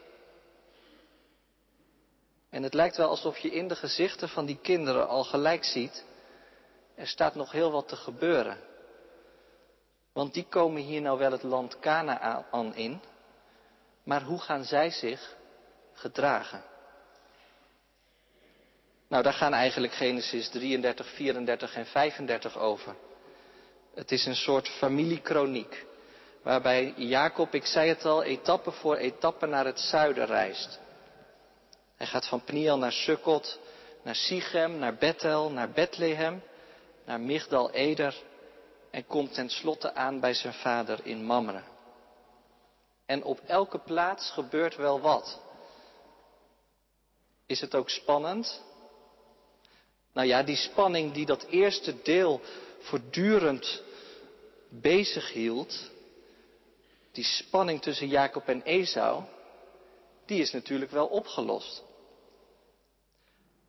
En 2.50 2.62
het 2.62 2.74
lijkt 2.74 2.96
wel 2.96 3.08
alsof 3.08 3.38
je 3.38 3.50
in 3.50 3.68
de 3.68 3.76
gezichten 3.76 4.28
van 4.28 4.46
die 4.46 4.58
kinderen 4.62 5.08
al 5.08 5.24
gelijk 5.24 5.64
ziet, 5.64 6.04
er 6.94 7.06
staat 7.06 7.34
nog 7.34 7.52
heel 7.52 7.70
wat 7.70 7.88
te 7.88 7.96
gebeuren. 7.96 8.58
Want 10.12 10.34
die 10.34 10.46
komen 10.48 10.82
hier 10.82 11.00
nou 11.00 11.18
wel 11.18 11.32
het 11.32 11.42
land 11.42 11.78
Canaan 11.78 12.74
in, 12.74 13.00
maar 14.02 14.22
hoe 14.22 14.38
gaan 14.38 14.64
zij 14.64 14.90
zich 14.90 15.36
gedragen? 15.92 16.62
Nou, 19.10 19.22
daar 19.22 19.32
gaan 19.32 19.52
eigenlijk 19.52 19.92
Genesis 19.92 20.48
33, 20.48 21.06
34 21.06 21.74
en 21.74 21.86
35 21.86 22.58
over. 22.58 22.96
Het 23.94 24.10
is 24.12 24.26
een 24.26 24.36
soort 24.36 24.68
familiekroniek. 24.68 25.86
waarbij 26.42 26.92
Jacob, 26.96 27.54
ik 27.54 27.66
zei 27.66 27.88
het 27.88 28.04
al, 28.04 28.22
etappe 28.22 28.70
voor 28.70 28.96
etappe 28.96 29.46
naar 29.46 29.64
het 29.64 29.80
zuiden 29.80 30.26
reist. 30.26 30.80
Hij 31.96 32.06
gaat 32.06 32.26
van 32.26 32.44
Pniel 32.44 32.78
naar 32.78 32.92
Sukkot, 32.92 33.58
naar 34.02 34.14
Sichem, 34.14 34.78
naar 34.78 34.94
Bethel, 34.94 35.50
naar 35.50 35.70
Bethlehem, 35.70 36.42
naar 37.04 37.20
Migdal 37.20 37.70
Eder 37.70 38.22
en 38.90 39.06
komt 39.06 39.34
tenslotte 39.34 39.94
aan 39.94 40.20
bij 40.20 40.34
zijn 40.34 40.54
vader 40.54 41.00
in 41.02 41.24
Mamre. 41.24 41.62
En 43.06 43.22
op 43.24 43.40
elke 43.46 43.78
plaats 43.78 44.30
gebeurt 44.30 44.76
wel 44.76 45.00
wat. 45.00 45.40
Is 47.46 47.60
het 47.60 47.74
ook 47.74 47.90
spannend? 47.90 48.68
Nou 50.12 50.26
ja, 50.26 50.42
die 50.42 50.56
spanning 50.56 51.12
die 51.12 51.26
dat 51.26 51.46
eerste 51.50 52.02
deel 52.02 52.40
voortdurend 52.78 53.82
bezig 54.68 55.32
hield, 55.32 55.90
die 57.12 57.24
spanning 57.24 57.82
tussen 57.82 58.08
Jacob 58.08 58.48
en 58.48 58.62
Esau, 58.62 59.22
die 60.26 60.40
is 60.40 60.52
natuurlijk 60.52 60.90
wel 60.90 61.06
opgelost. 61.06 61.82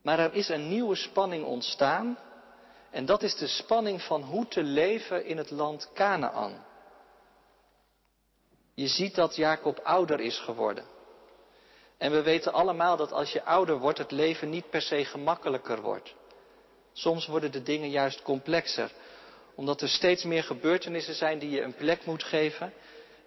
Maar 0.01 0.19
er 0.19 0.33
is 0.33 0.49
een 0.49 0.67
nieuwe 0.67 0.95
spanning 0.95 1.45
ontstaan 1.45 2.17
en 2.89 3.05
dat 3.05 3.23
is 3.23 3.35
de 3.35 3.47
spanning 3.47 4.01
van 4.01 4.21
hoe 4.21 4.47
te 4.47 4.63
leven 4.63 5.25
in 5.25 5.37
het 5.37 5.51
land 5.51 5.89
Canaan. 5.93 6.65
Je 8.73 8.87
ziet 8.87 9.15
dat 9.15 9.35
Jacob 9.35 9.79
ouder 9.83 10.19
is 10.19 10.39
geworden. 10.39 10.85
En 11.97 12.11
we 12.11 12.21
weten 12.21 12.53
allemaal 12.53 12.97
dat 12.97 13.11
als 13.11 13.31
je 13.31 13.43
ouder 13.43 13.77
wordt, 13.77 13.97
het 13.97 14.11
leven 14.11 14.49
niet 14.49 14.69
per 14.69 14.81
se 14.81 15.05
gemakkelijker 15.05 15.81
wordt. 15.81 16.15
Soms 16.93 17.27
worden 17.27 17.51
de 17.51 17.63
dingen 17.63 17.89
juist 17.89 18.21
complexer, 18.21 18.91
omdat 19.55 19.81
er 19.81 19.89
steeds 19.89 20.23
meer 20.23 20.43
gebeurtenissen 20.43 21.15
zijn 21.15 21.39
die 21.39 21.49
je 21.49 21.61
een 21.61 21.75
plek 21.75 22.05
moet 22.05 22.23
geven 22.23 22.73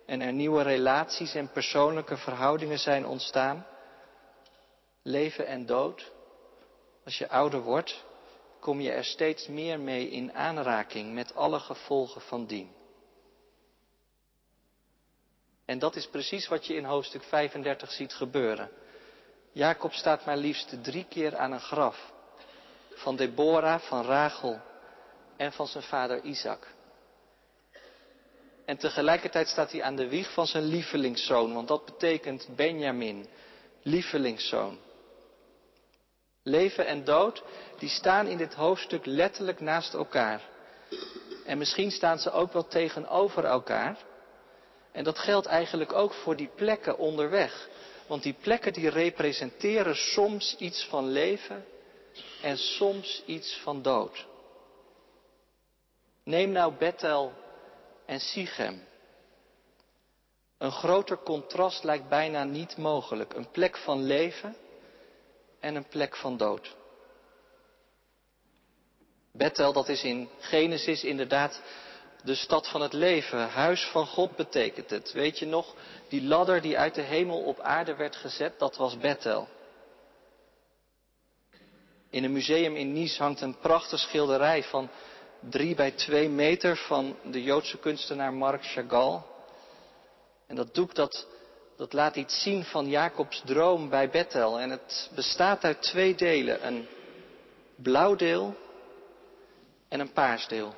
en 0.06 0.21
er 0.21 0.33
nieuwe 0.33 0.62
relaties 0.62 1.35
en 1.35 1.50
persoonlijke 1.50 2.16
verhoudingen 2.16 2.78
zijn 2.78 3.06
ontstaan. 3.06 3.66
Leven 5.02 5.47
en 5.47 5.66
dood. 5.66 6.12
Als 7.04 7.18
je 7.18 7.28
ouder 7.28 7.61
wordt, 7.61 8.04
kom 8.61 8.80
je 8.80 8.90
er 8.90 9.04
steeds 9.04 9.47
meer 9.47 9.80
mee 9.80 10.09
in 10.11 10.33
aanraking 10.33 11.14
met 11.14 11.35
alle 11.35 11.59
gevolgen 11.59 12.21
van 12.21 12.47
dien. 12.47 12.73
En 15.64 15.78
dat 15.78 15.97
is 15.97 16.06
precies 16.09 16.49
wat 16.49 16.66
je 16.66 16.75
in 16.75 16.85
hoofdstuk 16.85 17.23
35 17.23 17.90
ziet 17.90 18.14
gebeuren. 18.14 18.71
Jacob 19.52 19.92
staat 19.92 20.25
maar 20.25 20.37
liefst 20.37 20.83
drie 20.83 21.04
keer 21.09 21.37
aan 21.37 21.52
een 21.52 21.61
graf. 21.61 22.12
Van 22.94 23.16
Deborah, 23.16 23.80
van 23.80 24.04
Rachel 24.04 24.60
en 25.36 25.52
van 25.52 25.66
zijn 25.66 25.84
vader 25.84 26.22
Isaac. 26.22 26.66
En 28.64 28.76
tegelijkertijd 28.76 29.48
staat 29.48 29.72
hij 29.72 29.82
aan 29.82 29.96
de 29.96 30.08
wieg 30.08 30.32
van 30.32 30.46
zijn 30.46 30.64
lievelingszoon, 30.64 31.54
want 31.54 31.68
dat 31.68 31.84
betekent 31.84 32.48
Benjamin, 32.56 33.26
lievelingszoon. 33.82 34.78
Leven 36.42 36.86
en 36.86 37.04
dood, 37.04 37.42
die 37.78 37.88
staan 37.88 38.26
in 38.26 38.36
dit 38.36 38.54
hoofdstuk 38.54 39.06
letterlijk 39.06 39.60
naast 39.60 39.94
elkaar. 39.94 40.40
En 41.44 41.58
misschien 41.58 41.90
staan 41.90 42.18
ze 42.18 42.30
ook 42.30 42.52
wel 42.52 42.66
tegenover 42.66 43.44
elkaar. 43.44 43.98
En 44.92 45.04
dat 45.04 45.18
geldt 45.18 45.46
eigenlijk 45.46 45.92
ook 45.92 46.12
voor 46.12 46.36
die 46.36 46.50
plekken 46.54 46.98
onderweg. 46.98 47.68
Want 48.06 48.22
die 48.22 48.36
plekken 48.40 48.72
die 48.72 48.88
representeren 48.88 49.96
soms 49.96 50.56
iets 50.58 50.84
van 50.84 51.08
leven 51.08 51.64
en 52.42 52.59
soms 52.59 53.23
iets 53.26 53.61
van 53.62 53.83
dood. 53.83 54.26
Neem 56.25 56.50
nou 56.50 56.75
Bethel 56.78 57.33
en 58.06 58.21
Sichem. 58.21 58.85
Een 60.59 60.73
groter 60.73 61.18
contrast 61.18 61.85
lijkt 61.85 62.09
bijna 62.09 62.44
niet 62.44 62.76
mogelijk. 62.76 63.35
Een 63.35 63.50
plek 63.50 63.76
van 63.76 64.02
leven 64.02 64.56
en 65.61 65.75
een 65.75 65.88
plek 65.88 66.16
van 66.16 66.37
dood. 66.37 66.76
Bethel, 69.33 69.73
dat 69.73 69.88
is 69.88 70.02
in 70.04 70.28
Genesis 70.38 71.04
inderdaad 71.04 71.61
de 72.25 72.35
stad 72.35 72.68
van 72.68 72.80
het 72.80 72.92
leven. 72.92 73.49
Huis 73.49 73.85
van 73.85 74.06
God 74.06 74.37
betekent 74.37 74.90
het. 74.90 75.12
Weet 75.12 75.38
je 75.38 75.47
nog, 75.47 75.75
die 76.09 76.23
ladder 76.23 76.61
die 76.61 76.78
uit 76.78 76.94
de 76.94 77.02
hemel 77.02 77.42
op 77.42 77.61
aarde 77.61 77.94
werd 77.94 78.16
gezet, 78.16 78.59
dat 78.59 78.76
was 78.76 78.99
Bethel. 78.99 79.49
In 82.14 82.25
een 82.25 82.33
museum 82.33 82.76
in 82.76 82.92
Nice 82.92 83.23
hangt 83.23 83.40
een 83.40 83.59
prachtige 83.59 83.97
schilderij 83.97 84.62
van 84.62 84.88
drie 85.40 85.75
bij 85.75 85.90
twee 85.90 86.28
meter 86.28 86.76
van 86.76 87.16
de 87.23 87.42
Joodse 87.42 87.78
kunstenaar 87.78 88.33
Marc 88.33 88.64
Chagall. 88.64 89.21
En 90.47 90.56
dat 90.56 90.75
doek 90.75 90.94
dat, 90.94 91.26
dat 91.76 91.92
laat 91.92 92.16
iets 92.16 92.42
zien 92.42 92.64
van 92.64 92.88
Jacobs 92.88 93.42
droom 93.44 93.88
bij 93.88 94.11
Bethel. 94.11 94.61
En 94.61 94.71
het 94.71 95.11
bestaat 95.14 95.64
uit 95.64 95.83
twee 95.83 96.14
delen. 96.14 96.66
Een 96.66 96.87
blauw 97.76 98.14
deel 98.14 98.54
en 99.88 100.00
een 100.00 100.12
paars 100.12 100.49
deel. 100.49 100.75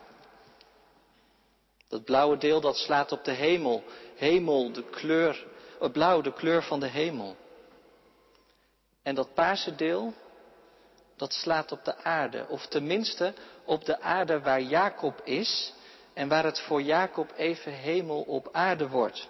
Dat 1.89 2.05
blauwe 2.05 2.37
deel 2.37 2.61
dat 2.61 2.77
slaat 2.77 3.13
op 3.13 3.25
de 3.25 3.33
hemel. 3.33 3.85
Hemel, 4.15 4.73
de 4.73 4.83
kleur, 4.83 5.47
het 5.81 5.93
blauw, 5.93 6.21
de 6.21 6.33
kleur 6.33 6.63
van 6.63 6.81
de 6.81 6.89
hemel. 6.89 7.37
En 9.03 9.15
dat 9.15 9.35
paarse 9.35 9.75
deel, 9.75 10.15
dat 11.17 11.33
slaat 11.33 11.73
op 11.73 11.85
de 11.85 11.97
aarde. 11.97 12.47
Of 12.49 12.67
tenminste 12.67 13.35
op 13.65 13.85
de 13.85 14.01
aarde 14.01 14.41
waar 14.41 14.61
Jacob 14.61 15.21
is 15.25 15.73
en 16.15 16.29
waar 16.29 16.45
het 16.45 16.61
voor 16.61 16.83
Jacob 16.83 17.33
even 17.37 17.73
hemel 17.73 18.23
op 18.23 18.49
aarde 18.53 18.89
wordt. 18.89 19.29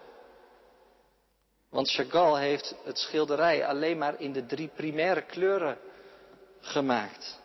Want 1.71 1.91
Chagall 1.91 2.41
heeft 2.41 2.75
het 2.85 2.99
schilderij 2.99 3.67
alleen 3.67 3.99
maar 3.99 4.21
in 4.21 4.33
de 4.33 4.47
drie 4.47 4.69
primaire 4.69 5.23
kleuren 5.23 5.79
gemaakt. 6.61 7.39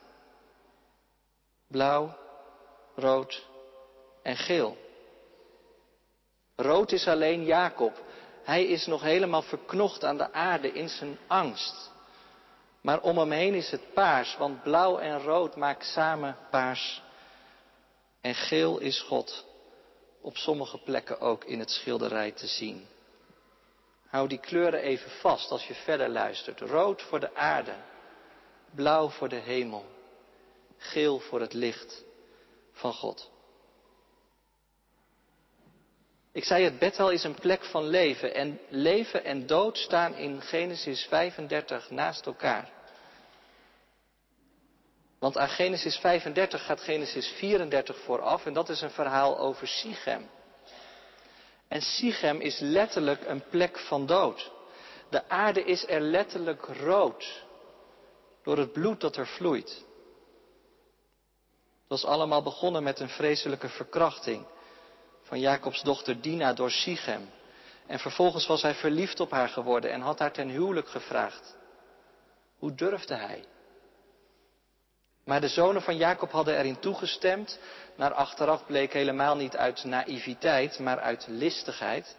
Blauw, 1.67 2.17
rood 2.95 3.47
en 4.23 4.35
geel. 4.35 4.77
Rood 6.55 6.91
is 6.91 7.07
alleen 7.07 7.43
Jacob. 7.43 8.03
Hij 8.43 8.65
is 8.65 8.85
nog 8.85 9.01
helemaal 9.01 9.41
verknocht 9.41 10.03
aan 10.03 10.17
de 10.17 10.33
aarde 10.33 10.71
in 10.71 10.89
zijn 10.89 11.17
angst. 11.27 11.91
Maar 12.81 13.01
om 13.01 13.17
hem 13.17 13.31
heen 13.31 13.53
is 13.53 13.71
het 13.71 13.93
paars, 13.93 14.37
want 14.37 14.63
blauw 14.63 14.97
en 14.97 15.21
rood 15.21 15.55
maken 15.55 15.85
samen 15.85 16.37
paars. 16.49 17.01
En 18.21 18.35
geel 18.35 18.79
is 18.79 19.01
God 19.01 19.45
op 20.21 20.37
sommige 20.37 20.77
plekken 20.77 21.19
ook 21.19 21.43
in 21.43 21.59
het 21.59 21.71
schilderij 21.71 22.31
te 22.31 22.47
zien. 22.47 22.87
Hou 24.07 24.27
die 24.27 24.39
kleuren 24.39 24.81
even 24.81 25.11
vast 25.11 25.51
als 25.51 25.67
je 25.67 25.73
verder 25.73 26.09
luistert. 26.09 26.59
Rood 26.59 27.01
voor 27.01 27.19
de 27.19 27.35
aarde, 27.35 27.73
blauw 28.75 29.09
voor 29.09 29.29
de 29.29 29.39
hemel, 29.39 29.85
geel 30.77 31.19
voor 31.19 31.39
het 31.41 31.53
licht 31.53 32.03
van 32.71 32.93
God. 32.93 33.31
Ik 36.33 36.43
zei 36.43 36.63
het, 36.63 36.79
Bethel 36.79 37.09
is 37.09 37.23
een 37.23 37.39
plek 37.39 37.65
van 37.65 37.87
leven 37.87 38.35
en 38.35 38.59
leven 38.69 39.23
en 39.23 39.47
dood 39.47 39.77
staan 39.77 40.15
in 40.15 40.41
Genesis 40.41 41.05
35 41.05 41.89
naast 41.89 42.25
elkaar. 42.25 42.69
Want 45.19 45.37
aan 45.37 45.49
Genesis 45.49 45.97
35 45.97 46.65
gaat 46.65 46.81
Genesis 46.81 47.27
34 47.27 47.97
vooraf 47.97 48.45
en 48.45 48.53
dat 48.53 48.69
is 48.69 48.81
een 48.81 48.91
verhaal 48.91 49.39
over 49.39 49.67
Sichem. 49.67 50.29
En 51.67 51.81
Sichem 51.81 52.39
is 52.39 52.59
letterlijk 52.59 53.25
een 53.25 53.43
plek 53.49 53.79
van 53.79 54.05
dood. 54.05 54.51
De 55.09 55.29
aarde 55.29 55.63
is 55.63 55.87
er 55.87 56.01
letterlijk 56.01 56.65
rood 56.65 57.43
door 58.43 58.57
het 58.57 58.71
bloed 58.71 59.01
dat 59.01 59.15
er 59.15 59.27
vloeit. 59.27 59.69
Het 61.79 62.01
was 62.01 62.05
allemaal 62.05 62.43
begonnen 62.43 62.83
met 62.83 62.99
een 62.99 63.09
vreselijke 63.09 63.69
verkrachting 63.69 64.45
van 65.31 65.39
Jacobs 65.39 65.81
dochter 65.81 66.21
Dina 66.21 66.53
door 66.53 66.71
Sichem. 66.71 67.29
En 67.87 67.99
vervolgens 67.99 68.47
was 68.47 68.61
hij 68.61 68.73
verliefd 68.73 69.19
op 69.19 69.31
haar 69.31 69.49
geworden 69.49 69.91
en 69.91 70.01
had 70.01 70.19
haar 70.19 70.31
ten 70.31 70.49
huwelijk 70.49 70.87
gevraagd. 70.87 71.55
Hoe 72.57 72.75
durfde 72.75 73.15
hij? 73.15 73.43
Maar 75.25 75.41
de 75.41 75.47
zonen 75.47 75.81
van 75.81 75.97
Jacob 75.97 76.31
hadden 76.31 76.57
erin 76.57 76.79
toegestemd. 76.79 77.59
Naar 77.95 78.13
achteraf 78.13 78.65
bleek 78.65 78.93
helemaal 78.93 79.35
niet 79.35 79.55
uit 79.55 79.83
naïviteit, 79.83 80.79
maar 80.79 80.99
uit 80.99 81.25
listigheid. 81.27 82.15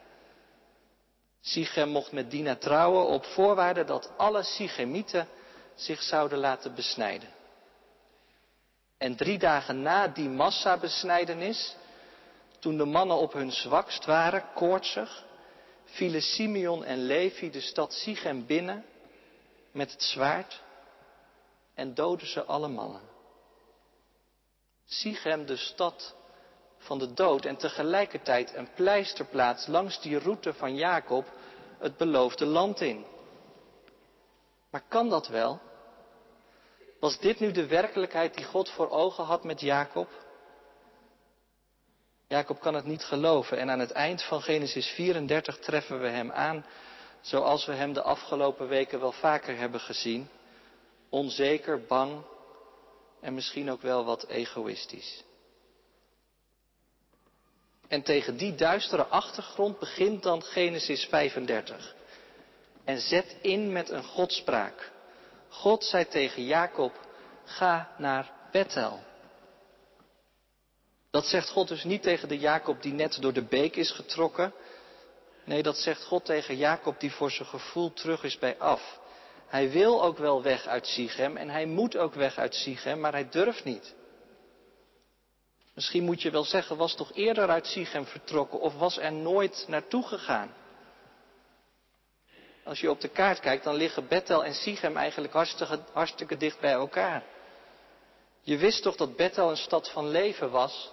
Sichem 1.41 1.89
mocht 1.89 2.13
met 2.13 2.31
Dina 2.31 2.57
trouwen 2.57 3.07
op 3.07 3.25
voorwaarde 3.25 3.85
dat 3.85 4.11
alle 4.17 4.43
Sichemieten 4.43 5.29
zich 5.75 6.03
zouden 6.03 6.39
laten 6.39 6.75
besnijden. 6.75 7.29
En 8.99 9.17
drie 9.17 9.39
dagen 9.39 9.83
na 9.83 10.09
die 10.09 10.29
massabesnijdenis 10.29 11.77
toen 12.63 12.77
de 12.77 12.85
mannen 12.85 13.17
op 13.17 13.33
hun 13.33 13.53
zwakst 13.53 14.05
waren, 14.05 14.45
koortsig, 14.55 15.25
vielen 15.85 16.23
Simeon 16.23 16.85
en 16.85 16.99
Levi 16.99 17.51
de 17.51 17.61
stad 17.61 17.93
Sichem 17.93 18.47
binnen 18.47 18.85
met 19.73 19.93
het 19.93 20.03
zwaard 20.03 20.63
en 21.75 21.95
doden 21.95 22.27
ze 22.27 22.45
alle 22.45 22.69
mannen. 22.69 23.01
Sichem, 24.85 25.47
de 25.47 25.57
stad 25.57 26.15
van 26.79 26.99
de 26.99 27.13
dood 27.13 27.45
en 27.45 27.57
tegelijkertijd 27.57 28.55
een 28.55 28.73
pleisterplaats 28.75 29.67
langs 29.67 30.01
die 30.01 30.19
route 30.19 30.55
van 30.55 30.75
Jacob 30.75 31.27
het 31.79 31.97
beloofde 31.97 32.47
land 32.47 32.81
in. 32.81 33.05
Maar 34.71 34.85
kan 34.89 35.09
dat 35.09 35.29
wel? 35.29 35.61
Was 37.01 37.19
dit 37.19 37.41
nu 37.41 37.53
de 37.53 37.67
werkelijkheid 37.67 38.35
die 38.35 38.45
God 38.45 38.71
voor 38.71 38.91
ogen 38.91 39.25
had 39.25 39.45
met 39.45 39.61
Jacob? 39.61 40.09
Jacob 42.33 42.61
kan 42.61 42.75
het 42.75 42.85
niet 42.85 43.05
geloven 43.05 43.59
en 43.59 43.71
aan 43.71 43.79
het 43.79 43.91
eind 43.91 44.23
van 44.23 44.43
Genesis 44.43 44.87
34 44.87 45.59
treffen 45.59 46.01
we 46.01 46.09
hem 46.09 46.31
aan 46.31 46.65
zoals 47.21 47.67
we 47.67 47.73
hem 47.73 47.93
de 47.93 48.03
afgelopen 48.03 48.69
weken 48.69 49.01
wel 49.01 49.13
vaker 49.13 49.57
hebben 49.57 49.81
gezien. 49.81 50.29
Onzeker, 51.09 51.85
bang 51.85 52.23
en 53.21 53.35
misschien 53.35 53.71
ook 53.71 53.83
wel 53.83 54.05
wat 54.05 54.27
egoïstisch. 54.27 55.25
En 57.89 58.03
tegen 58.03 58.37
die 58.37 58.55
duistere 58.55 59.05
achtergrond 59.05 59.79
begint 59.79 60.23
dan 60.23 60.43
Genesis 60.43 61.05
35. 61.05 61.95
En 62.85 63.01
zet 63.01 63.37
in 63.41 63.73
met 63.73 63.91
een 63.91 64.05
godspraak. 64.05 64.91
God 65.49 65.85
zei 65.85 66.09
tegen 66.09 66.45
Jacob, 66.45 66.93
ga 67.45 67.95
naar 67.99 68.33
Bethel. 68.53 69.11
Dat 71.13 71.27
zegt 71.27 71.49
God 71.49 71.69
dus 71.69 71.85
niet 71.85 72.03
tegen 72.03 72.29
de 72.29 72.39
Jacob 72.39 72.83
die 72.83 72.93
net 72.93 73.23
door 73.23 73.33
de 73.33 73.43
beek 73.45 73.77
is 73.77 73.91
getrokken. 73.91 74.55
Nee, 75.45 75.63
dat 75.63 75.77
zegt 75.77 76.05
God 76.05 76.25
tegen 76.25 76.57
Jacob 76.57 77.01
die 77.01 77.13
voor 77.13 77.31
zijn 77.31 77.49
gevoel 77.49 77.93
terug 77.93 78.25
is 78.25 78.39
bij 78.39 78.59
af. 78.59 79.01
Hij 79.47 79.71
wil 79.71 80.05
ook 80.05 80.19
wel 80.19 80.43
weg 80.43 80.67
uit 80.67 80.87
Sichem 80.87 81.37
en 81.37 81.49
hij 81.49 81.67
moet 81.67 81.97
ook 81.97 82.15
weg 82.15 82.39
uit 82.39 82.55
Sichem, 82.55 83.01
maar 83.01 83.13
hij 83.13 83.29
durft 83.29 83.65
niet. 83.65 83.95
Misschien 85.75 86.05
moet 86.05 86.23
je 86.23 86.31
wel 86.31 86.45
zeggen, 86.45 86.77
was 86.77 86.95
toch 86.95 87.13
eerder 87.15 87.49
uit 87.49 87.67
Sichem 87.67 88.07
vertrokken 88.07 88.61
of 88.61 88.75
was 88.75 88.99
er 88.99 89.13
nooit 89.13 89.65
naartoe 89.69 90.07
gegaan? 90.07 90.55
Als 92.65 92.81
je 92.81 92.91
op 92.91 93.01
de 93.01 93.09
kaart 93.09 93.41
kijkt, 93.41 93.65
dan 93.65 93.75
liggen 93.75 94.09
Bethel 94.09 94.45
en 94.45 94.55
Sichem 94.55 94.97
eigenlijk 94.97 95.33
hartstikke, 95.33 95.79
hartstikke 95.93 96.37
dicht 96.37 96.61
bij 96.61 96.73
elkaar. 96.73 97.25
Je 98.43 98.57
wist 98.57 98.83
toch 98.83 98.97
dat 98.97 99.17
Bethel 99.17 99.51
een 99.51 99.57
stad 99.57 99.91
van 99.91 100.09
leven 100.09 100.51
was? 100.51 100.93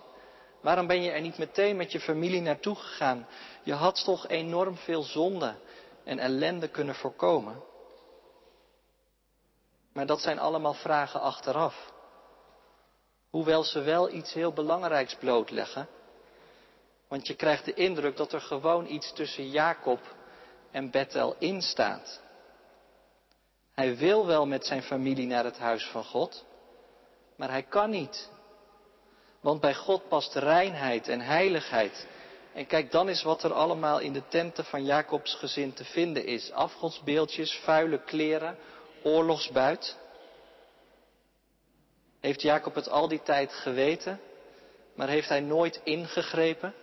Waarom 0.61 0.87
ben 0.87 1.01
je 1.01 1.11
er 1.11 1.21
niet 1.21 1.37
meteen 1.37 1.75
met 1.75 1.91
je 1.91 1.99
familie 1.99 2.41
naartoe 2.41 2.75
gegaan? 2.75 3.27
Je 3.63 3.73
had 3.73 4.03
toch 4.03 4.27
enorm 4.27 4.77
veel 4.77 5.03
zonde 5.03 5.55
en 6.03 6.19
ellende 6.19 6.67
kunnen 6.67 6.95
voorkomen? 6.95 7.63
Maar 9.93 10.05
dat 10.05 10.21
zijn 10.21 10.39
allemaal 10.39 10.73
vragen 10.73 11.21
achteraf. 11.21 11.91
Hoewel 13.29 13.63
ze 13.63 13.81
wel 13.81 14.13
iets 14.13 14.33
heel 14.33 14.53
belangrijks 14.53 15.15
blootleggen. 15.15 15.87
Want 17.07 17.27
je 17.27 17.35
krijgt 17.35 17.65
de 17.65 17.73
indruk 17.73 18.17
dat 18.17 18.33
er 18.33 18.41
gewoon 18.41 18.85
iets 18.85 19.13
tussen 19.13 19.49
Jacob 19.49 19.99
en 20.71 20.91
Bethel 20.91 21.35
in 21.39 21.61
staat. 21.61 22.21
Hij 23.73 23.97
wil 23.97 24.25
wel 24.25 24.45
met 24.45 24.65
zijn 24.65 24.83
familie 24.83 25.27
naar 25.27 25.43
het 25.43 25.57
huis 25.57 25.85
van 25.85 26.03
God, 26.03 26.45
maar 27.35 27.49
hij 27.49 27.63
kan 27.63 27.89
niet. 27.89 28.29
Want 29.39 29.61
bij 29.61 29.75
God 29.75 30.07
past 30.07 30.35
reinheid 30.35 31.07
en 31.07 31.21
heiligheid. 31.21 32.07
En 32.53 32.67
kijk 32.67 32.91
dan 32.91 33.07
eens 33.07 33.23
wat 33.23 33.43
er 33.43 33.53
allemaal 33.53 33.99
in 33.99 34.13
de 34.13 34.27
tenten 34.27 34.65
van 34.65 34.85
Jacobs 34.85 35.33
gezin 35.35 35.73
te 35.73 35.85
vinden 35.85 36.25
is. 36.25 36.51
Afgodsbeeldjes, 36.51 37.59
vuile 37.63 38.03
kleren, 38.03 38.57
oorlogsbuit. 39.03 39.97
Heeft 42.19 42.41
Jacob 42.41 42.75
het 42.75 42.89
al 42.89 43.07
die 43.07 43.21
tijd 43.21 43.53
geweten, 43.53 44.19
maar 44.95 45.07
heeft 45.07 45.29
hij 45.29 45.39
nooit 45.39 45.81
ingegrepen? 45.83 46.73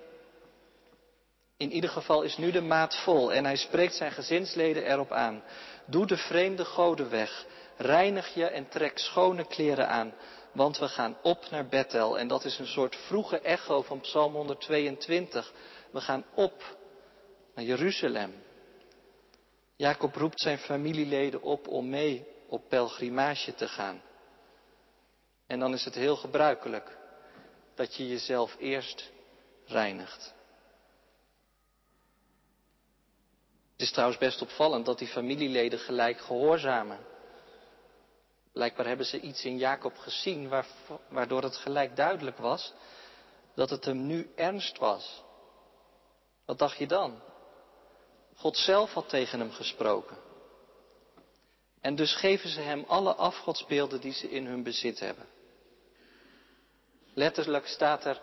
In 1.56 1.72
ieder 1.72 1.90
geval 1.90 2.22
is 2.22 2.36
nu 2.36 2.50
de 2.50 2.60
maat 2.60 2.96
vol 2.96 3.32
en 3.32 3.44
hij 3.44 3.56
spreekt 3.56 3.94
zijn 3.94 4.12
gezinsleden 4.12 4.84
erop 4.84 5.12
aan. 5.12 5.42
Doe 5.86 6.06
de 6.06 6.16
vreemde 6.16 6.64
goden 6.64 7.10
weg, 7.10 7.46
reinig 7.76 8.35
je 8.35 8.46
en 8.46 8.68
trek 8.68 8.98
schone 8.98 9.46
kleren 9.46 9.88
aan, 9.88 10.14
want 10.57 10.79
we 10.79 10.88
gaan 10.88 11.16
op 11.23 11.51
naar 11.51 11.66
Bethel. 11.66 12.19
En 12.19 12.29
dat 12.29 12.45
is 12.45 12.59
een 12.59 12.66
soort 12.66 12.97
vroege 12.97 13.40
echo 13.40 13.83
van 13.83 14.01
Psalm 14.01 14.35
122. 14.35 15.53
We 15.90 16.01
gaan 16.01 16.25
op 16.35 16.77
naar 17.55 17.64
Jeruzalem. 17.64 18.35
Jacob 19.77 20.14
roept 20.14 20.40
zijn 20.40 20.59
familieleden 20.59 21.42
op 21.42 21.69
om 21.69 21.88
mee 21.88 22.27
op 22.49 22.69
pelgrimage 22.69 23.55
te 23.55 23.69
gaan. 23.69 24.03
En 25.47 25.59
dan 25.59 25.73
is 25.73 25.85
het 25.85 25.95
heel 25.95 26.16
gebruikelijk 26.16 26.99
dat 27.75 27.95
je 27.95 28.09
jezelf 28.09 28.57
eerst 28.59 29.11
reinigt. 29.66 30.35
Het 33.73 33.81
is 33.87 33.90
trouwens 33.90 34.19
best 34.19 34.42
opvallend 34.42 34.87
dat 34.87 34.99
die 34.99 35.09
familieleden 35.09 35.79
gelijk 35.79 36.21
gehoorzamen. 36.21 36.99
Blijkbaar 38.57 38.87
hebben 38.87 39.07
ze 39.07 39.21
iets 39.21 39.45
in 39.45 39.59
Jacob 39.59 39.97
gezien 39.97 40.64
waardoor 41.09 41.42
het 41.42 41.57
gelijk 41.57 41.97
duidelijk 41.97 42.38
was 42.38 42.73
dat 43.55 43.71
het 43.71 43.85
hem 43.85 44.07
nu 44.07 44.33
ernst 44.37 44.79
was. 44.79 45.23
Wat 46.45 46.59
dacht 46.59 46.79
je 46.79 46.87
dan? 46.87 47.23
God 48.37 48.57
zelf 48.57 48.92
had 48.92 49.09
tegen 49.09 49.40
hem 49.40 49.51
gesproken. 49.51 50.16
En 51.81 51.95
dus 51.95 52.14
geven 52.14 52.51
ze 52.51 52.61
hem 52.61 52.85
alle 52.87 53.14
afgodsbeelden 53.14 54.01
die 54.01 54.12
ze 54.12 54.31
in 54.31 54.47
hun 54.47 54.62
bezit 54.62 55.01
hebben. 55.01 55.27
Letterlijk 57.14 57.66
staat 57.66 58.05
er, 58.05 58.21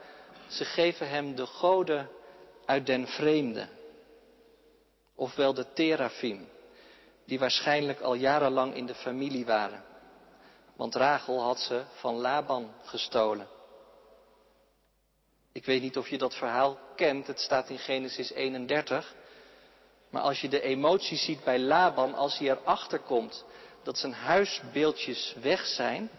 ze 0.47 0.65
geven 0.65 1.09
hem 1.09 1.35
de 1.35 1.45
goden 1.45 2.09
uit 2.65 2.85
den 2.85 3.07
vreemde. 3.07 3.67
Ofwel 5.15 5.53
de 5.53 5.73
terafim, 5.73 6.49
die 7.25 7.39
waarschijnlijk 7.39 7.99
al 7.99 8.13
jarenlang 8.13 8.75
in 8.75 8.85
de 8.85 8.95
familie 8.95 9.45
waren. 9.45 9.91
Want 10.75 10.95
Rachel 10.95 11.41
had 11.41 11.59
ze 11.59 11.83
van 11.93 12.15
Laban 12.15 12.73
gestolen. 12.83 13.47
Ik 15.51 15.65
weet 15.65 15.81
niet 15.81 15.97
of 15.97 16.09
je 16.09 16.17
dat 16.17 16.35
verhaal 16.35 16.77
kent, 16.95 17.27
het 17.27 17.39
staat 17.39 17.69
in 17.69 17.77
Genesis 17.77 18.31
31. 18.31 19.15
Maar 20.09 20.21
als 20.21 20.41
je 20.41 20.49
de 20.49 20.61
emotie 20.61 21.17
ziet 21.17 21.43
bij 21.43 21.59
Laban, 21.59 22.13
als 22.13 22.37
hij 22.37 22.49
erachter 22.49 22.99
komt 22.99 23.45
dat 23.83 23.97
zijn 23.97 24.13
huisbeeldjes 24.13 25.35
weg 25.41 25.65
zijn, 25.65 26.09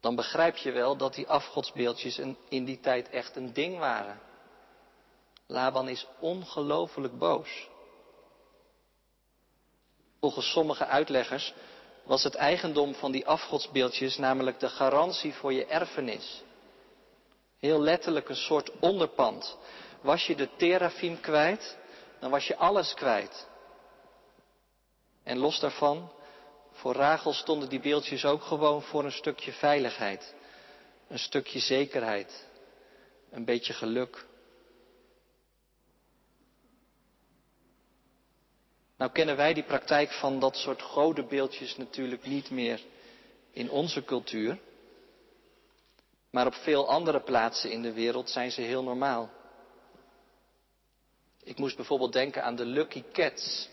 dan 0.00 0.14
begrijp 0.14 0.56
je 0.56 0.72
wel 0.72 0.96
dat 0.96 1.14
die 1.14 1.28
afgodsbeeldjes 1.28 2.18
in 2.48 2.64
die 2.64 2.80
tijd 2.80 3.08
echt 3.08 3.36
een 3.36 3.52
ding 3.52 3.78
waren. 3.78 4.20
Laban 5.46 5.88
is 5.88 6.06
ongelooflijk 6.18 7.18
boos. 7.18 7.68
Volgens 10.20 10.50
sommige 10.50 10.86
uitleggers 10.86 11.54
was 12.04 12.22
het 12.22 12.34
eigendom 12.34 12.94
van 12.94 13.12
die 13.12 13.26
afgodsbeeldjes 13.26 14.16
namelijk 14.16 14.60
de 14.60 14.68
garantie 14.68 15.34
voor 15.34 15.52
je 15.52 15.66
erfenis. 15.66 16.42
Heel 17.58 17.80
letterlijk 17.80 18.28
een 18.28 18.36
soort 18.36 18.70
onderpand. 18.80 19.58
Was 20.00 20.26
je 20.26 20.36
de 20.36 20.48
terafim 20.56 21.20
kwijt, 21.20 21.78
dan 22.20 22.30
was 22.30 22.46
je 22.46 22.56
alles 22.56 22.94
kwijt. 22.94 23.46
En 25.22 25.38
los 25.38 25.60
daarvan, 25.60 26.12
voor 26.72 26.94
Rachel 26.94 27.32
stonden 27.32 27.68
die 27.68 27.80
beeldjes 27.80 28.24
ook 28.24 28.42
gewoon 28.42 28.82
voor 28.82 29.04
een 29.04 29.12
stukje 29.12 29.52
veiligheid. 29.52 30.34
Een 31.08 31.18
stukje 31.18 31.58
zekerheid. 31.58 32.46
Een 33.30 33.44
beetje 33.44 33.72
geluk. 33.72 34.26
Nou 39.02 39.14
kennen 39.14 39.36
wij 39.36 39.54
die 39.54 39.62
praktijk 39.62 40.12
van 40.12 40.38
dat 40.40 40.56
soort 40.56 40.82
godenbeeldjes 40.82 41.76
natuurlijk 41.76 42.26
niet 42.26 42.50
meer 42.50 42.80
in 43.52 43.70
onze 43.70 44.04
cultuur. 44.04 44.58
Maar 46.30 46.46
op 46.46 46.54
veel 46.54 46.88
andere 46.88 47.20
plaatsen 47.20 47.70
in 47.70 47.82
de 47.82 47.92
wereld 47.92 48.30
zijn 48.30 48.50
ze 48.50 48.60
heel 48.60 48.82
normaal. 48.82 49.30
Ik 51.42 51.58
moest 51.58 51.76
bijvoorbeeld 51.76 52.12
denken 52.12 52.44
aan 52.44 52.56
de 52.56 52.64
Lucky 52.64 53.02
Cats 53.12 53.68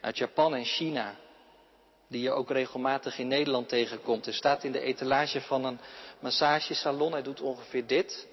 uit 0.00 0.18
Japan 0.18 0.54
en 0.54 0.64
China, 0.64 1.16
die 2.08 2.22
je 2.22 2.30
ook 2.30 2.50
regelmatig 2.50 3.18
in 3.18 3.28
Nederland 3.28 3.68
tegenkomt. 3.68 4.26
Er 4.26 4.34
staat 4.34 4.64
in 4.64 4.72
de 4.72 4.80
etalage 4.80 5.40
van 5.40 5.64
een 5.64 5.80
massagesalon, 6.20 7.12
hij 7.12 7.22
doet 7.22 7.40
ongeveer 7.40 7.86
dit. 7.86 8.26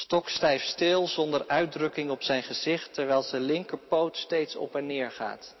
Stokstijf 0.00 0.62
stil, 0.62 1.06
zonder 1.08 1.44
uitdrukking 1.46 2.10
op 2.10 2.22
zijn 2.22 2.42
gezicht, 2.42 2.94
terwijl 2.94 3.22
zijn 3.22 3.42
linkerpoot 3.42 4.16
steeds 4.16 4.56
op 4.56 4.76
en 4.76 4.86
neer 4.86 5.10
gaat. 5.10 5.54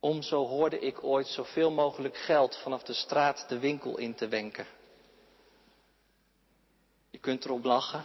Om, 0.00 0.22
zo 0.22 0.46
hoorde 0.46 0.78
ik 0.78 1.04
ooit, 1.04 1.26
zoveel 1.26 1.70
mogelijk 1.70 2.16
geld 2.16 2.56
vanaf 2.56 2.82
de 2.82 2.92
straat 2.92 3.48
de 3.48 3.58
winkel 3.58 3.98
in 3.98 4.14
te 4.14 4.28
wenken. 4.28 4.66
Je 7.10 7.18
kunt 7.18 7.44
erop 7.44 7.64
lachen. 7.64 8.04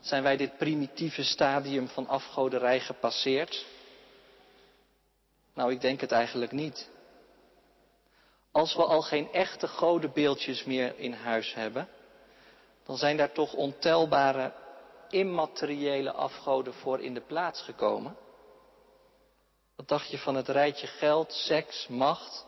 Zijn 0.00 0.22
wij 0.22 0.36
dit 0.36 0.56
primitieve 0.56 1.24
stadium 1.24 1.88
van 1.88 2.08
afgoderij 2.08 2.80
gepasseerd? 2.80 3.66
Nou, 5.54 5.72
ik 5.72 5.80
denk 5.80 6.00
het 6.00 6.12
eigenlijk 6.12 6.52
niet. 6.52 6.88
Als 8.52 8.74
we 8.74 8.84
al 8.84 9.02
geen 9.02 9.32
echte 9.32 9.68
godenbeeldjes 9.68 10.64
meer 10.64 10.98
in 10.98 11.12
huis 11.12 11.54
hebben, 11.54 11.88
dan 12.86 12.96
zijn 12.96 13.16
daar 13.16 13.32
toch 13.32 13.52
ontelbare 13.52 14.52
immateriële 15.08 16.12
afgoden 16.12 16.74
voor 16.74 17.00
in 17.00 17.14
de 17.14 17.20
plaats 17.20 17.62
gekomen. 17.62 18.16
Wat 19.76 19.88
dacht 19.88 20.10
je 20.10 20.18
van 20.18 20.34
het 20.34 20.48
rijtje 20.48 20.86
geld, 20.86 21.32
seks, 21.32 21.86
macht? 21.88 22.46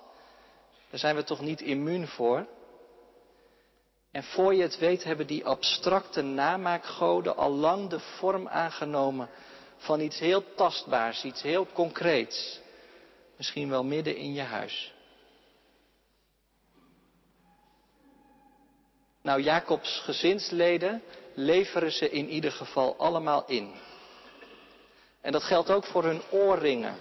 Daar 0.90 1.00
zijn 1.00 1.16
we 1.16 1.24
toch 1.24 1.40
niet 1.40 1.60
immuun 1.60 2.06
voor? 2.06 2.46
En 4.10 4.22
voor 4.22 4.54
je 4.54 4.62
het 4.62 4.78
weet 4.78 5.04
hebben 5.04 5.26
die 5.26 5.44
abstracte 5.44 6.22
namaakgoden 6.22 7.36
al 7.36 7.50
lang 7.50 7.88
de 7.88 8.00
vorm 8.00 8.48
aangenomen 8.48 9.28
van 9.76 10.00
iets 10.00 10.18
heel 10.18 10.54
tastbaars, 10.54 11.24
iets 11.24 11.42
heel 11.42 11.66
concreets. 11.72 12.60
Misschien 13.36 13.68
wel 13.68 13.84
midden 13.84 14.16
in 14.16 14.32
je 14.32 14.42
huis. 14.42 14.94
Nou, 19.28 19.42
Jacobs 19.42 20.00
gezinsleden 20.04 21.02
leveren 21.34 21.92
ze 21.92 22.10
in 22.10 22.28
ieder 22.28 22.52
geval 22.52 22.96
allemaal 22.96 23.44
in. 23.46 23.74
En 25.20 25.32
dat 25.32 25.42
geldt 25.42 25.70
ook 25.70 25.84
voor 25.84 26.04
hun 26.04 26.22
oorringen. 26.30 26.96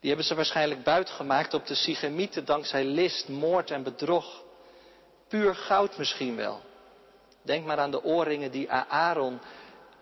Die 0.00 0.08
hebben 0.08 0.24
ze 0.26 0.34
waarschijnlijk 0.34 0.82
buitgemaakt 0.82 1.54
op 1.54 1.66
de 1.66 1.74
Sigemieten 1.74 2.44
dankzij 2.44 2.84
list, 2.84 3.28
moord 3.28 3.70
en 3.70 3.82
bedrog. 3.82 4.42
Puur 5.28 5.54
goud 5.54 5.98
misschien 5.98 6.36
wel. 6.36 6.60
Denk 7.42 7.64
maar 7.64 7.78
aan 7.78 7.90
de 7.90 8.04
oorringen 8.04 8.50
die 8.50 8.70
Aaron 8.70 9.40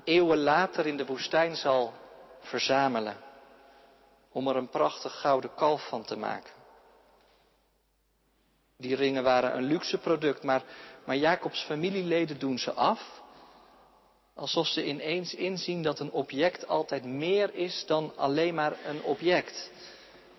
eeuwen 0.05 0.39
later 0.39 0.87
in 0.87 0.97
de 0.97 1.07
woestijn 1.07 1.57
zal 1.57 1.93
verzamelen. 2.41 3.17
Om 4.33 4.49
er 4.49 4.57
een 4.57 4.69
prachtig 4.69 5.21
gouden 5.21 5.55
kalf 5.55 5.89
van 5.89 6.05
te 6.05 6.17
maken. 6.17 6.62
Die 8.83 8.95
ringen 8.95 9.23
waren 9.23 9.57
een 9.57 9.65
luxe 9.65 9.99
product, 9.99 10.43
maar, 10.43 10.63
maar 11.05 11.17
Jacobs 11.17 11.63
familieleden 11.63 12.39
doen 12.39 12.59
ze 12.59 12.73
af. 12.73 13.21
Alsof 14.35 14.67
ze 14.67 14.85
ineens 14.85 15.35
inzien 15.35 15.83
dat 15.83 15.99
een 16.01 16.11
object 16.11 16.69
altijd 16.69 17.05
meer 17.05 17.55
is 17.55 17.85
dan 17.87 18.13
alleen 18.17 18.55
maar 18.55 18.77
een 18.85 19.03
object. 19.03 19.71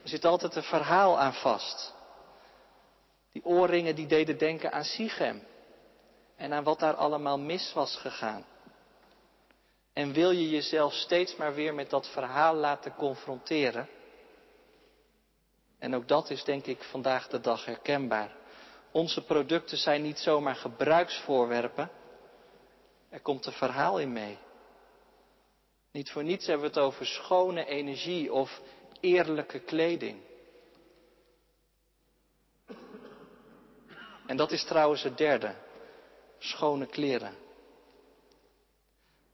Er 0.04 0.10
zit 0.10 0.26
altijd 0.26 0.56
een 0.56 0.64
verhaal 0.64 1.20
aan 1.20 1.34
vast. 1.34 1.94
Die 3.32 3.46
oorringen 3.46 3.96
die 3.96 4.08
deden 4.08 4.38
denken 4.38 4.72
aan 4.72 4.84
Sichem. 4.84 5.44
En 6.36 6.54
aan 6.54 6.64
wat 6.64 6.80
daar 6.80 6.96
allemaal 6.96 7.40
mis 7.40 7.74
was 7.74 7.96
gegaan. 7.96 8.46
En 9.94 10.14
wil 10.14 10.32
je 10.32 10.50
jezelf 10.50 10.94
steeds 10.94 11.36
maar 11.36 11.54
weer 11.54 11.74
met 11.74 11.90
dat 11.90 12.08
verhaal 12.08 12.56
laten 12.56 12.96
confronteren? 12.96 13.90
En 15.84 15.96
ook 15.96 16.08
dat 16.08 16.30
is 16.30 16.44
denk 16.44 16.66
ik 16.66 16.84
vandaag 16.84 17.28
de 17.28 17.40
dag 17.40 17.66
herkenbaar. 17.66 18.36
Onze 18.92 19.24
producten 19.24 19.78
zijn 19.78 20.02
niet 20.02 20.20
zomaar 20.20 20.56
gebruiksvoorwerpen. 20.56 21.90
Er 23.10 23.20
komt 23.20 23.46
een 23.46 23.54
verhaal 23.54 24.00
in 24.00 24.12
mee. 24.12 24.38
Niet 25.92 26.12
voor 26.12 26.24
niets 26.24 26.46
hebben 26.48 26.72
we 26.72 26.80
het 26.80 26.86
over 26.86 27.06
schone 27.06 27.66
energie 27.66 28.34
of 28.34 28.62
eerlijke 29.00 29.60
kleding. 29.60 30.22
En 34.28 34.38
dat 34.38 34.52
is 34.52 34.64
trouwens 34.64 35.04
het 35.04 35.18
derde. 35.18 35.56
Schone 36.38 36.86
kleren. 36.86 37.36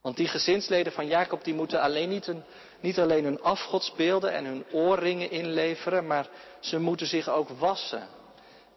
Want 0.01 0.17
die 0.17 0.27
gezinsleden 0.27 0.93
van 0.93 1.07
Jacob 1.07 1.43
die 1.43 1.53
moeten 1.53 1.81
alleen 1.81 2.09
niet, 2.09 2.33
niet 2.79 2.99
alleen 2.99 3.23
hun 3.23 3.41
afgodsbeelden 3.41 4.33
en 4.33 4.45
hun 4.45 4.65
oorringen 4.71 5.31
inleveren, 5.31 6.07
maar 6.07 6.29
ze 6.59 6.79
moeten 6.79 7.07
zich 7.07 7.29
ook 7.29 7.49
wassen 7.49 8.07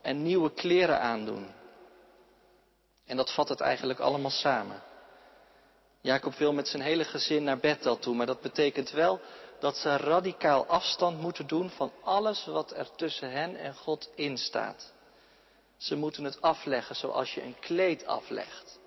en 0.01 0.23
nieuwe 0.23 0.53
kleren 0.53 1.01
aandoen. 1.01 1.47
En 3.07 3.17
dat 3.17 3.33
vat 3.33 3.49
het 3.49 3.61
eigenlijk 3.61 3.99
allemaal 3.99 4.31
samen. 4.31 4.83
Jacob 6.01 6.35
wil 6.35 6.53
met 6.53 6.69
zijn 6.69 6.83
hele 6.83 7.05
gezin 7.05 7.45
naar 7.45 7.59
Bethel 7.59 7.99
toe, 7.99 8.15
maar 8.15 8.27
dat 8.27 8.41
betekent 8.41 8.91
wel 8.91 9.21
dat 9.61 9.77
ze 9.77 9.97
radicaal 9.97 10.67
afstand 10.67 11.21
moeten 11.21 11.47
doen 11.47 11.71
van 11.71 11.93
alles 12.03 12.45
wat 12.47 12.77
er 12.77 12.89
tussen 12.97 13.31
hen 13.31 13.57
en 13.57 13.75
God 13.75 14.11
instaat. 14.15 14.93
Ze 15.77 15.97
moeten 15.97 16.25
het 16.25 16.43
afleggen 16.43 16.97
zoals 16.97 17.35
je 17.35 17.43
een 17.43 17.57
kleed 17.61 18.07
aflegt. 18.07 18.79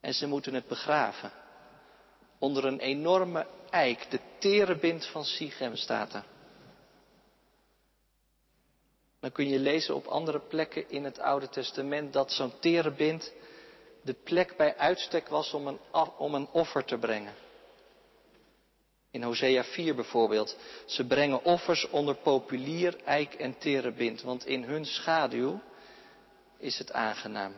En 0.00 0.14
ze 0.14 0.26
moeten 0.26 0.54
het 0.54 0.68
begraven. 0.68 1.32
Onder 2.38 2.64
een 2.64 2.78
enorme 2.78 3.46
eik, 3.70 4.10
de 4.10 4.20
terebint 4.38 5.06
van 5.06 5.24
Sichem 5.24 5.76
staat 5.76 6.14
er. 6.14 6.24
Dan 9.20 9.32
kun 9.32 9.48
je 9.48 9.58
lezen 9.58 9.94
op 9.94 10.06
andere 10.06 10.40
plekken 10.40 10.90
in 10.90 11.04
het 11.04 11.18
Oude 11.18 11.48
Testament 11.48 12.12
dat 12.12 12.32
zo'n 12.32 12.58
terebint 12.58 13.32
de 14.02 14.14
plek 14.14 14.56
bij 14.56 14.76
uitstek 14.76 15.28
was 15.28 15.52
om 15.52 15.66
een, 15.66 15.78
om 16.18 16.34
een 16.34 16.48
offer 16.52 16.84
te 16.84 16.98
brengen. 16.98 17.34
In 19.10 19.22
Hosea 19.22 19.64
4 19.64 19.94
bijvoorbeeld. 19.94 20.56
Ze 20.86 21.06
brengen 21.06 21.44
offers 21.44 21.88
onder 21.88 22.14
populier, 22.14 22.96
eik 23.04 23.34
en 23.34 23.58
terebint, 23.58 24.22
want 24.22 24.46
in 24.46 24.64
hun 24.64 24.84
schaduw 24.84 25.60
is 26.58 26.78
het 26.78 26.92
aangenaam. 26.92 27.54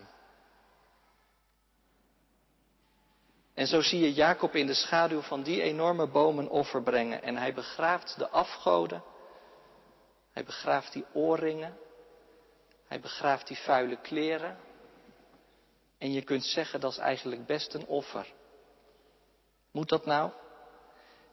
En 3.60 3.66
zo 3.66 3.80
zie 3.80 4.00
je 4.00 4.12
Jacob 4.12 4.54
in 4.54 4.66
de 4.66 4.74
schaduw 4.74 5.20
van 5.20 5.42
die 5.42 5.62
enorme 5.62 6.06
bomen 6.06 6.48
offer 6.48 6.82
brengen. 6.82 7.22
En 7.22 7.36
hij 7.36 7.54
begraaft 7.54 8.18
de 8.18 8.28
afgoden. 8.28 9.02
Hij 10.32 10.44
begraaft 10.44 10.92
die 10.92 11.04
oorringen. 11.12 11.76
Hij 12.86 13.00
begraaft 13.00 13.46
die 13.46 13.58
vuile 13.58 13.96
kleren. 13.96 14.58
En 15.98 16.12
je 16.12 16.22
kunt 16.22 16.44
zeggen 16.44 16.80
dat 16.80 16.92
is 16.92 16.98
eigenlijk 16.98 17.46
best 17.46 17.74
een 17.74 17.86
offer. 17.86 18.32
Moet 19.70 19.88
dat 19.88 20.06
nou? 20.06 20.30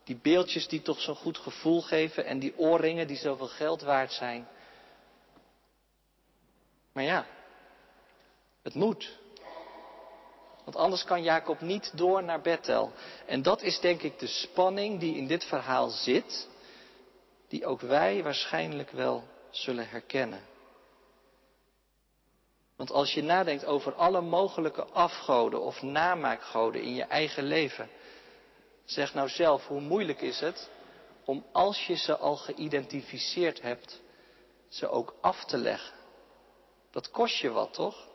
Die 0.03 0.19
beeldjes 0.21 0.67
die 0.67 0.81
toch 0.81 0.99
zo'n 0.99 1.15
goed 1.15 1.37
gevoel 1.37 1.81
geven 1.81 2.25
en 2.25 2.39
die 2.39 2.57
oorringen 2.57 3.07
die 3.07 3.17
zoveel 3.17 3.47
geld 3.47 3.81
waard 3.81 4.11
zijn. 4.11 4.47
Maar 6.91 7.03
ja, 7.03 7.25
het 8.61 8.73
moet. 8.73 9.17
Want 10.67 10.79
anders 10.79 11.03
kan 11.03 11.23
Jacob 11.23 11.61
niet 11.61 11.91
door 11.97 12.23
naar 12.23 12.41
Bethel. 12.41 12.91
En 13.25 13.41
dat 13.41 13.61
is 13.61 13.79
denk 13.79 14.01
ik 14.01 14.19
de 14.19 14.27
spanning 14.27 14.99
die 14.99 15.15
in 15.15 15.27
dit 15.27 15.43
verhaal 15.43 15.89
zit, 15.89 16.47
die 17.47 17.65
ook 17.65 17.81
wij 17.81 18.23
waarschijnlijk 18.23 18.91
wel 18.91 19.23
zullen 19.49 19.89
herkennen. 19.89 20.41
Want 22.75 22.91
als 22.91 23.13
je 23.13 23.23
nadenkt 23.23 23.65
over 23.65 23.93
alle 23.93 24.21
mogelijke 24.21 24.83
afgoden 24.83 25.61
of 25.61 25.81
namaakgoden 25.81 26.81
in 26.81 26.95
je 26.95 27.03
eigen 27.03 27.43
leven, 27.43 27.89
zeg 28.85 29.13
nou 29.13 29.29
zelf, 29.29 29.67
hoe 29.67 29.81
moeilijk 29.81 30.21
is 30.21 30.39
het 30.39 30.69
om 31.25 31.45
als 31.51 31.87
je 31.87 31.95
ze 31.95 32.17
al 32.17 32.35
geïdentificeerd 32.35 33.61
hebt, 33.61 34.01
ze 34.69 34.89
ook 34.89 35.15
af 35.21 35.45
te 35.45 35.57
leggen? 35.57 35.95
Dat 36.91 37.11
kost 37.11 37.37
je 37.37 37.49
wat, 37.49 37.73
toch? 37.73 38.07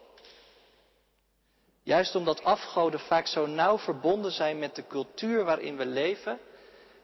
Juist 1.83 2.15
omdat 2.15 2.45
afgoden 2.45 3.01
vaak 3.01 3.27
zo 3.27 3.47
nauw 3.47 3.79
verbonden 3.79 4.33
zijn 4.33 4.59
met 4.59 4.75
de 4.75 4.87
cultuur 4.87 5.45
waarin 5.45 5.77
we 5.77 5.87
leven. 5.87 6.39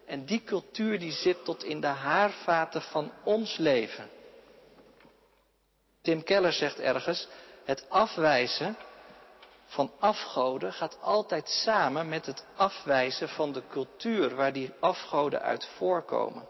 En 0.07 0.25
die 0.25 0.45
cultuur 0.45 0.99
die 0.99 1.13
zit 1.13 1.45
tot 1.45 1.65
in 1.65 1.81
de 1.81 1.87
haarvaten 1.87 2.83
van 2.83 3.13
ons 3.25 3.57
leven. 3.57 4.11
Tim 6.03 6.23
Keller 6.23 6.53
zegt 6.53 6.79
ergens, 6.79 7.29
het 7.65 7.91
afwijzen 7.91 8.77
van 9.67 9.93
afgoden 9.99 10.73
gaat 10.73 10.99
altijd 11.01 11.49
samen 11.49 12.09
met 12.09 12.27
het 12.27 12.45
afwijzen 12.57 13.29
van 13.29 13.53
de 13.53 13.63
cultuur 13.69 14.35
waar 14.35 14.53
die 14.53 14.73
afgoden 14.81 15.43
uit 15.43 15.67
voorkomen. 15.67 16.49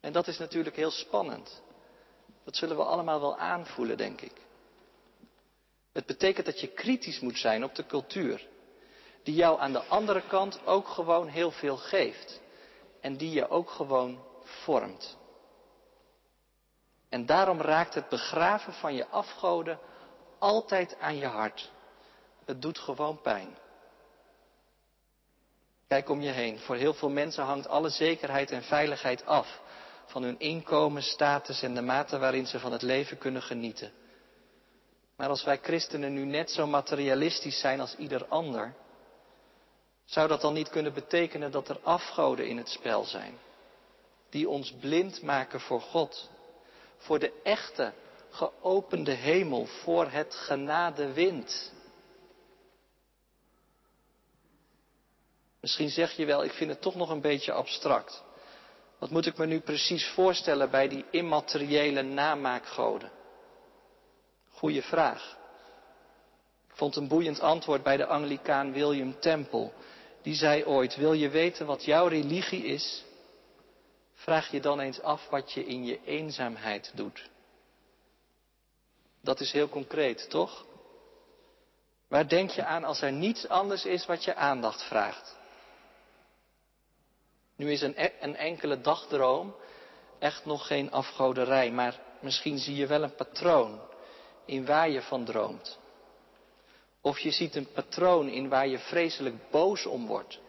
En 0.00 0.12
dat 0.12 0.26
is 0.26 0.38
natuurlijk 0.38 0.76
heel 0.76 0.90
spannend. 0.90 1.62
Dat 2.44 2.56
zullen 2.56 2.76
we 2.76 2.84
allemaal 2.84 3.20
wel 3.20 3.38
aanvoelen, 3.38 3.96
denk 3.96 4.20
ik. 4.20 4.45
Het 5.96 6.06
betekent 6.06 6.46
dat 6.46 6.60
je 6.60 6.66
kritisch 6.66 7.20
moet 7.20 7.38
zijn 7.38 7.64
op 7.64 7.74
de 7.74 7.86
cultuur. 7.86 8.46
Die 9.22 9.34
jou 9.34 9.60
aan 9.60 9.72
de 9.72 9.82
andere 9.82 10.22
kant 10.26 10.66
ook 10.66 10.88
gewoon 10.88 11.28
heel 11.28 11.50
veel 11.50 11.76
geeft. 11.76 12.40
En 13.00 13.16
die 13.16 13.30
je 13.30 13.48
ook 13.48 13.70
gewoon 13.70 14.24
vormt. 14.42 15.16
En 17.08 17.26
daarom 17.26 17.60
raakt 17.60 17.94
het 17.94 18.08
begraven 18.08 18.72
van 18.72 18.94
je 18.94 19.06
afgoden 19.06 19.78
altijd 20.38 20.96
aan 21.00 21.16
je 21.16 21.26
hart. 21.26 21.72
Het 22.44 22.62
doet 22.62 22.78
gewoon 22.78 23.20
pijn. 23.20 23.58
Kijk 25.88 26.08
om 26.08 26.20
je 26.20 26.30
heen. 26.30 26.58
Voor 26.58 26.76
heel 26.76 26.94
veel 26.94 27.10
mensen 27.10 27.44
hangt 27.44 27.68
alle 27.68 27.88
zekerheid 27.88 28.50
en 28.50 28.62
veiligheid 28.62 29.26
af 29.26 29.60
van 30.06 30.22
hun 30.22 30.38
inkomen, 30.38 31.02
status 31.02 31.62
en 31.62 31.74
de 31.74 31.82
mate 31.82 32.18
waarin 32.18 32.46
ze 32.46 32.58
van 32.58 32.72
het 32.72 32.82
leven 32.82 33.18
kunnen 33.18 33.42
genieten. 33.42 33.92
Maar 35.16 35.28
als 35.28 35.44
wij 35.44 35.58
christenen 35.62 36.12
nu 36.12 36.24
net 36.24 36.50
zo 36.50 36.66
materialistisch 36.66 37.60
zijn 37.60 37.80
als 37.80 37.96
ieder 37.96 38.26
ander, 38.26 38.74
zou 40.04 40.28
dat 40.28 40.40
dan 40.40 40.52
niet 40.54 40.68
kunnen 40.68 40.94
betekenen 40.94 41.50
dat 41.50 41.68
er 41.68 41.80
afgoden 41.82 42.48
in 42.48 42.56
het 42.56 42.68
spel 42.68 43.04
zijn, 43.04 43.38
die 44.30 44.48
ons 44.48 44.72
blind 44.80 45.22
maken 45.22 45.60
voor 45.60 45.80
God, 45.80 46.30
voor 46.96 47.18
de 47.18 47.32
echte, 47.42 47.92
geopende 48.30 49.12
hemel 49.12 49.66
voor 49.66 50.10
het 50.10 50.34
genadewind. 50.34 51.72
Misschien 55.60 55.88
zeg 55.90 56.12
je 56.12 56.24
wel, 56.24 56.44
ik 56.44 56.52
vind 56.52 56.70
het 56.70 56.80
toch 56.80 56.94
nog 56.94 57.10
een 57.10 57.20
beetje 57.20 57.52
abstract. 57.52 58.22
Wat 58.98 59.10
moet 59.10 59.26
ik 59.26 59.36
me 59.36 59.46
nu 59.46 59.60
precies 59.60 60.06
voorstellen 60.08 60.70
bij 60.70 60.88
die 60.88 61.04
immateriële 61.10 62.02
namaakgoden? 62.02 63.15
Goeie 64.56 64.82
vraag. 64.82 65.36
Ik 66.68 66.76
vond 66.76 66.96
een 66.96 67.08
boeiend 67.08 67.40
antwoord 67.40 67.82
bij 67.82 67.96
de 67.96 68.06
Anglicaan 68.06 68.72
William 68.72 69.20
Temple. 69.20 69.72
Die 70.22 70.34
zei 70.34 70.64
ooit, 70.64 70.96
wil 70.96 71.12
je 71.12 71.28
weten 71.28 71.66
wat 71.66 71.84
jouw 71.84 72.06
religie 72.06 72.64
is? 72.64 73.04
Vraag 74.14 74.50
je 74.50 74.60
dan 74.60 74.80
eens 74.80 75.00
af 75.00 75.28
wat 75.28 75.52
je 75.52 75.66
in 75.66 75.84
je 75.84 76.00
eenzaamheid 76.04 76.92
doet. 76.94 77.30
Dat 79.20 79.40
is 79.40 79.52
heel 79.52 79.68
concreet, 79.68 80.30
toch? 80.30 80.66
Waar 82.08 82.28
denk 82.28 82.50
je 82.50 82.64
aan 82.64 82.84
als 82.84 83.02
er 83.02 83.12
niets 83.12 83.48
anders 83.48 83.84
is 83.84 84.06
wat 84.06 84.24
je 84.24 84.34
aandacht 84.34 84.82
vraagt? 84.82 85.36
Nu 87.56 87.72
is 87.72 87.82
een, 87.82 87.94
e- 87.96 88.12
een 88.20 88.36
enkele 88.36 88.80
dagdroom 88.80 89.54
echt 90.18 90.44
nog 90.44 90.66
geen 90.66 90.90
afgoderij, 90.90 91.70
maar 91.70 92.00
misschien 92.20 92.58
zie 92.58 92.76
je 92.76 92.86
wel 92.86 93.02
een 93.02 93.14
patroon 93.14 93.80
in 94.46 94.66
waar 94.66 94.90
je 94.90 95.02
van 95.02 95.24
droomt. 95.24 95.78
Of 97.00 97.18
je 97.18 97.30
ziet 97.30 97.54
een 97.54 97.72
patroon 97.72 98.28
in 98.28 98.48
waar 98.48 98.68
je 98.68 98.78
vreselijk 98.78 99.50
boos 99.50 99.86
om 99.86 100.06
wordt. 100.06 100.40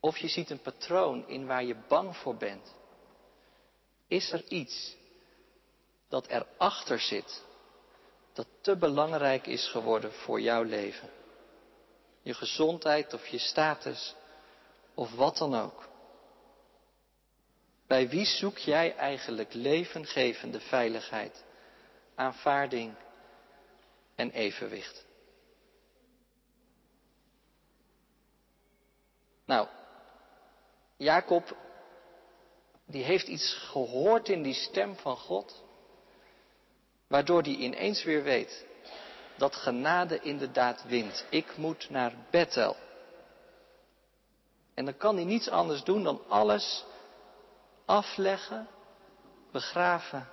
Of 0.00 0.18
je 0.18 0.28
ziet 0.28 0.50
een 0.50 0.60
patroon 0.60 1.28
in 1.28 1.46
waar 1.46 1.64
je 1.64 1.76
bang 1.88 2.16
voor 2.16 2.36
bent. 2.36 2.74
Is 4.08 4.32
er 4.32 4.44
iets 4.48 4.96
dat 6.08 6.26
erachter 6.26 7.00
zit, 7.00 7.42
dat 8.32 8.46
te 8.60 8.76
belangrijk 8.76 9.46
is 9.46 9.68
geworden 9.68 10.12
voor 10.12 10.40
jouw 10.40 10.62
leven? 10.62 11.10
Je 12.22 12.34
gezondheid 12.34 13.14
of 13.14 13.26
je 13.26 13.38
status 13.38 14.14
of 14.94 15.14
wat 15.14 15.36
dan 15.36 15.54
ook. 15.54 15.88
Bij 17.86 18.08
wie 18.08 18.24
zoek 18.24 18.58
jij 18.58 18.96
eigenlijk 18.96 19.54
levengevende 19.54 20.60
veiligheid, 20.60 21.44
aanvaarding 22.16 22.94
en 24.14 24.30
evenwicht? 24.30 25.04
Nou, 29.44 29.68
Jacob, 30.96 31.56
die 32.86 33.04
heeft 33.04 33.26
iets 33.26 33.54
gehoord 33.54 34.28
in 34.28 34.42
die 34.42 34.54
stem 34.54 34.96
van 34.96 35.16
God, 35.16 35.64
waardoor 37.06 37.42
hij 37.42 37.54
ineens 37.54 38.04
weer 38.04 38.22
weet 38.22 38.66
dat 39.36 39.54
genade 39.54 40.20
inderdaad 40.20 40.84
wint. 40.84 41.26
Ik 41.30 41.56
moet 41.56 41.90
naar 41.90 42.12
Bethel. 42.30 42.76
En 44.74 44.84
dan 44.84 44.96
kan 44.96 45.14
hij 45.14 45.24
niets 45.24 45.48
anders 45.48 45.82
doen 45.82 46.02
dan 46.02 46.22
alles 46.28 46.84
afleggen, 47.84 48.68
begraven 49.52 50.28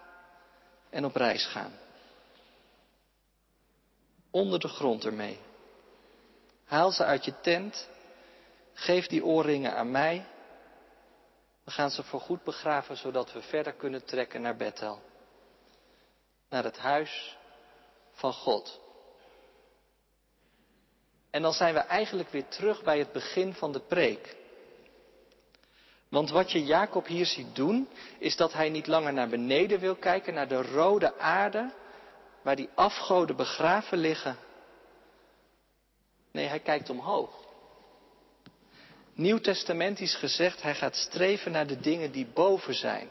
en 0.94 1.06
op 1.06 1.16
reis 1.16 1.46
gaan. 1.46 1.74
Onder 4.32 4.60
de 4.60 4.68
grond 4.68 5.06
ermee. 5.06 5.40
Haal 6.66 6.92
ze 6.92 7.04
uit 7.04 7.26
je 7.26 7.40
tent, 7.42 7.88
geef 8.74 9.08
die 9.08 9.26
oorringen 9.26 9.76
aan 9.76 9.92
mij. 9.92 10.26
We 11.64 11.72
gaan 11.72 11.92
ze 11.92 12.04
voorgoed 12.04 12.44
begraven 12.44 12.98
zodat 12.98 13.34
we 13.34 13.42
verder 13.42 13.74
kunnen 13.74 14.06
trekken 14.06 14.42
naar 14.42 14.56
Bethel. 14.56 15.02
Naar 16.50 16.64
het 16.64 16.78
huis 16.78 17.38
van 18.12 18.34
God. 18.34 18.80
En 21.30 21.42
dan 21.42 21.54
zijn 21.54 21.74
we 21.74 21.80
eigenlijk 21.80 22.30
weer 22.30 22.48
terug 22.48 22.84
bij 22.84 23.00
het 23.00 23.12
begin 23.12 23.54
van 23.54 23.72
de 23.72 23.80
preek. 23.80 24.36
Want 26.14 26.30
wat 26.30 26.52
je 26.52 26.64
Jacob 26.64 27.08
hier 27.08 27.26
ziet 27.26 27.56
doen, 27.56 27.88
is 28.18 28.36
dat 28.36 28.54
hij 28.54 28.70
niet 28.70 28.88
langer 28.88 29.14
naar 29.14 29.30
beneden 29.30 29.80
wil 29.80 29.96
kijken, 29.96 30.34
naar 30.34 30.48
de 30.48 30.62
rode 30.62 31.18
aarde, 31.18 31.72
waar 32.42 32.56
die 32.56 32.70
afgoden 32.76 33.36
begraven 33.36 33.98
liggen. 33.98 34.38
Nee, 36.32 36.48
hij 36.48 36.60
kijkt 36.60 36.90
omhoog. 36.90 37.30
Nieuwtestamentisch 39.14 40.16
gezegd, 40.16 40.62
hij 40.62 40.76
gaat 40.76 40.96
streven 40.96 41.52
naar 41.52 41.68
de 41.68 41.80
dingen 41.80 42.12
die 42.12 42.28
boven 42.34 42.74
zijn. 42.74 43.10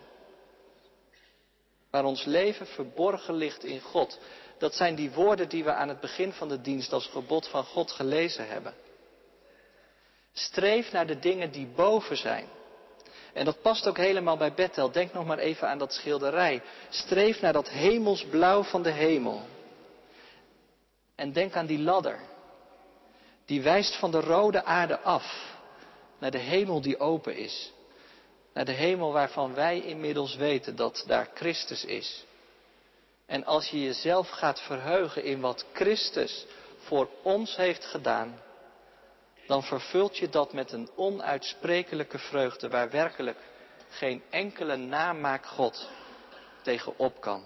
Waar 1.90 2.04
ons 2.04 2.24
leven 2.24 2.66
verborgen 2.66 3.34
ligt 3.34 3.64
in 3.64 3.80
God. 3.80 4.18
Dat 4.58 4.74
zijn 4.74 4.94
die 4.94 5.10
woorden 5.10 5.48
die 5.48 5.64
we 5.64 5.72
aan 5.72 5.88
het 5.88 6.00
begin 6.00 6.32
van 6.32 6.48
de 6.48 6.60
dienst 6.60 6.92
als 6.92 7.06
gebod 7.06 7.48
van 7.48 7.64
God 7.64 7.90
gelezen 7.90 8.48
hebben. 8.48 8.74
Streef 10.32 10.92
naar 10.92 11.06
de 11.06 11.18
dingen 11.18 11.52
die 11.52 11.66
boven 11.66 12.16
zijn. 12.16 12.60
En 13.32 13.44
dat 13.44 13.62
past 13.62 13.86
ook 13.86 13.96
helemaal 13.96 14.36
bij 14.36 14.52
Bethel. 14.52 14.90
Denk 14.90 15.12
nog 15.12 15.26
maar 15.26 15.38
even 15.38 15.68
aan 15.68 15.78
dat 15.78 15.92
schilderij. 15.92 16.62
Streef 16.88 17.40
naar 17.40 17.52
dat 17.52 17.68
hemelsblauw 17.68 18.62
van 18.62 18.82
de 18.82 18.90
hemel. 18.90 19.42
En 21.14 21.32
denk 21.32 21.54
aan 21.54 21.66
die 21.66 21.78
ladder. 21.78 22.18
Die 23.46 23.62
wijst 23.62 23.96
van 23.96 24.10
de 24.10 24.20
rode 24.20 24.64
aarde 24.64 25.00
af 25.00 25.56
naar 26.18 26.30
de 26.30 26.38
hemel 26.38 26.80
die 26.80 26.98
open 26.98 27.36
is. 27.36 27.72
Naar 28.54 28.64
de 28.64 28.72
hemel 28.72 29.12
waarvan 29.12 29.54
wij 29.54 29.80
inmiddels 29.80 30.36
weten 30.36 30.76
dat 30.76 31.04
daar 31.06 31.28
Christus 31.34 31.84
is. 31.84 32.24
En 33.26 33.44
als 33.44 33.68
je 33.68 33.82
jezelf 33.82 34.28
gaat 34.28 34.60
verheugen 34.60 35.24
in 35.24 35.40
wat 35.40 35.64
Christus 35.72 36.46
voor 36.78 37.08
ons 37.22 37.56
heeft 37.56 37.84
gedaan, 37.84 38.40
dan 39.46 39.62
vervult 39.62 40.16
je 40.16 40.28
dat 40.28 40.52
met 40.52 40.72
een 40.72 40.90
onuitsprekelijke 40.96 42.18
vreugde 42.18 42.68
waar 42.68 42.90
werkelijk 42.90 43.38
geen 43.88 44.22
enkele 44.30 44.76
namaak 44.76 45.46
God 45.46 45.88
tegenop 46.62 47.20
kan. 47.20 47.44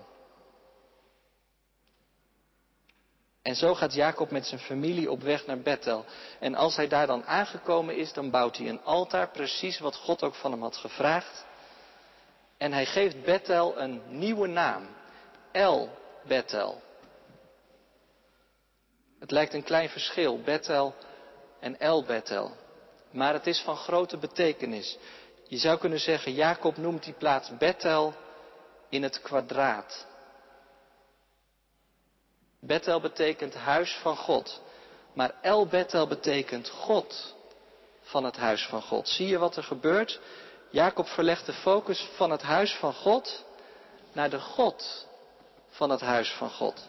En 3.42 3.54
zo 3.54 3.74
gaat 3.74 3.94
Jacob 3.94 4.30
met 4.30 4.46
zijn 4.46 4.60
familie 4.60 5.10
op 5.10 5.22
weg 5.22 5.46
naar 5.46 5.58
Bethel. 5.58 6.04
En 6.40 6.54
als 6.54 6.76
hij 6.76 6.88
daar 6.88 7.06
dan 7.06 7.24
aangekomen 7.24 7.96
is, 7.96 8.12
dan 8.12 8.30
bouwt 8.30 8.56
hij 8.56 8.68
een 8.68 8.82
altaar, 8.84 9.30
precies 9.30 9.78
wat 9.78 9.96
God 9.96 10.22
ook 10.22 10.34
van 10.34 10.50
hem 10.50 10.62
had 10.62 10.76
gevraagd. 10.76 11.44
En 12.56 12.72
hij 12.72 12.86
geeft 12.86 13.22
Bethel 13.22 13.80
een 13.80 14.02
nieuwe 14.08 14.46
naam. 14.46 14.88
El 15.52 15.90
Bethel. 16.24 16.82
Het 19.18 19.30
lijkt 19.30 19.54
een 19.54 19.64
klein 19.64 19.88
verschil, 19.88 20.40
Bethel 20.42 20.94
en 21.60 21.78
El 21.78 22.04
Bethel. 22.04 22.56
Maar 23.10 23.32
het 23.32 23.46
is 23.46 23.60
van 23.60 23.76
grote 23.76 24.16
betekenis. 24.16 24.98
Je 25.48 25.56
zou 25.56 25.78
kunnen 25.78 26.00
zeggen, 26.00 26.32
Jacob 26.32 26.76
noemt 26.76 27.04
die 27.04 27.14
plaats 27.14 27.56
Bethel 27.58 28.14
in 28.88 29.02
het 29.02 29.20
kwadraat. 29.20 30.06
Bethel 32.60 33.00
betekent 33.00 33.54
huis 33.54 33.94
van 34.02 34.16
God. 34.16 34.60
Maar 35.12 35.34
El 35.40 35.66
Bethel 35.66 36.06
betekent 36.06 36.68
God 36.68 37.34
van 38.00 38.24
het 38.24 38.36
huis 38.36 38.66
van 38.66 38.82
God. 38.82 39.08
Zie 39.08 39.28
je 39.28 39.38
wat 39.38 39.56
er 39.56 39.62
gebeurt? 39.62 40.20
Jacob 40.70 41.08
verlegt 41.08 41.46
de 41.46 41.52
focus 41.52 42.08
van 42.16 42.30
het 42.30 42.42
huis 42.42 42.74
van 42.74 42.94
God 42.94 43.44
naar 44.12 44.30
de 44.30 44.40
God 44.40 45.06
van 45.68 45.90
het 45.90 46.00
huis 46.00 46.32
van 46.32 46.50
God. 46.50 46.88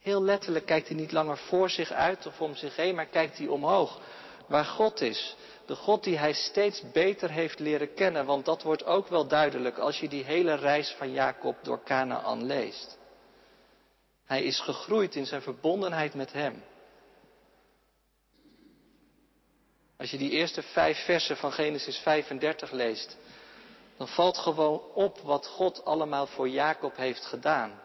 Heel 0.00 0.22
letterlijk 0.22 0.66
kijkt 0.66 0.88
hij 0.88 0.96
niet 0.96 1.12
langer 1.12 1.38
voor 1.38 1.70
zich 1.70 1.92
uit 1.92 2.26
of 2.26 2.40
om 2.40 2.54
zich 2.54 2.76
heen, 2.76 2.94
maar 2.94 3.06
kijkt 3.06 3.38
hij 3.38 3.46
omhoog. 3.46 4.00
Waar 4.46 4.64
God 4.64 5.00
is. 5.00 5.36
De 5.66 5.74
God 5.74 6.04
die 6.04 6.18
hij 6.18 6.32
steeds 6.32 6.82
beter 6.92 7.30
heeft 7.30 7.58
leren 7.58 7.94
kennen. 7.94 8.26
Want 8.26 8.44
dat 8.44 8.62
wordt 8.62 8.84
ook 8.84 9.08
wel 9.08 9.26
duidelijk 9.26 9.78
als 9.78 10.00
je 10.00 10.08
die 10.08 10.24
hele 10.24 10.54
reis 10.54 10.94
van 10.98 11.12
Jacob 11.12 11.56
door 11.62 11.82
Canaan 11.82 12.44
leest. 12.44 12.98
Hij 14.24 14.42
is 14.42 14.60
gegroeid 14.60 15.14
in 15.14 15.26
zijn 15.26 15.42
verbondenheid 15.42 16.14
met 16.14 16.32
hem. 16.32 16.62
Als 19.96 20.10
je 20.10 20.18
die 20.18 20.30
eerste 20.30 20.62
vijf 20.62 21.04
versen 21.04 21.36
van 21.36 21.52
Genesis 21.52 21.98
35 21.98 22.70
leest, 22.70 23.16
dan 23.96 24.08
valt 24.08 24.38
gewoon 24.38 24.82
op 24.94 25.18
wat 25.18 25.46
God 25.46 25.84
allemaal 25.84 26.26
voor 26.26 26.48
Jacob 26.48 26.96
heeft 26.96 27.24
gedaan. 27.24 27.80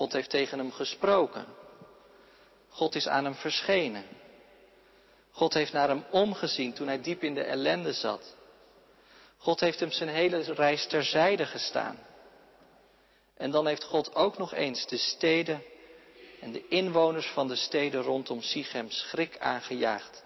God 0.00 0.12
heeft 0.12 0.30
tegen 0.30 0.58
hem 0.58 0.72
gesproken. 0.72 1.46
God 2.68 2.94
is 2.94 3.08
aan 3.08 3.24
hem 3.24 3.34
verschenen. 3.34 4.04
God 5.30 5.54
heeft 5.54 5.72
naar 5.72 5.88
hem 5.88 6.04
omgezien 6.10 6.72
toen 6.72 6.86
hij 6.86 7.00
diep 7.00 7.22
in 7.22 7.34
de 7.34 7.42
ellende 7.42 7.92
zat. 7.92 8.36
God 9.36 9.60
heeft 9.60 9.80
hem 9.80 9.90
zijn 9.90 10.08
hele 10.08 10.40
reis 10.40 10.86
terzijde 10.86 11.46
gestaan. 11.46 11.98
En 13.36 13.50
dan 13.50 13.66
heeft 13.66 13.84
God 13.84 14.14
ook 14.14 14.38
nog 14.38 14.54
eens 14.54 14.86
de 14.86 14.96
steden 14.96 15.62
en 16.40 16.52
de 16.52 16.68
inwoners 16.68 17.26
van 17.26 17.48
de 17.48 17.56
steden 17.56 18.02
rondom 18.02 18.42
Sichem 18.42 18.90
schrik 18.90 19.38
aangejaagd, 19.38 20.24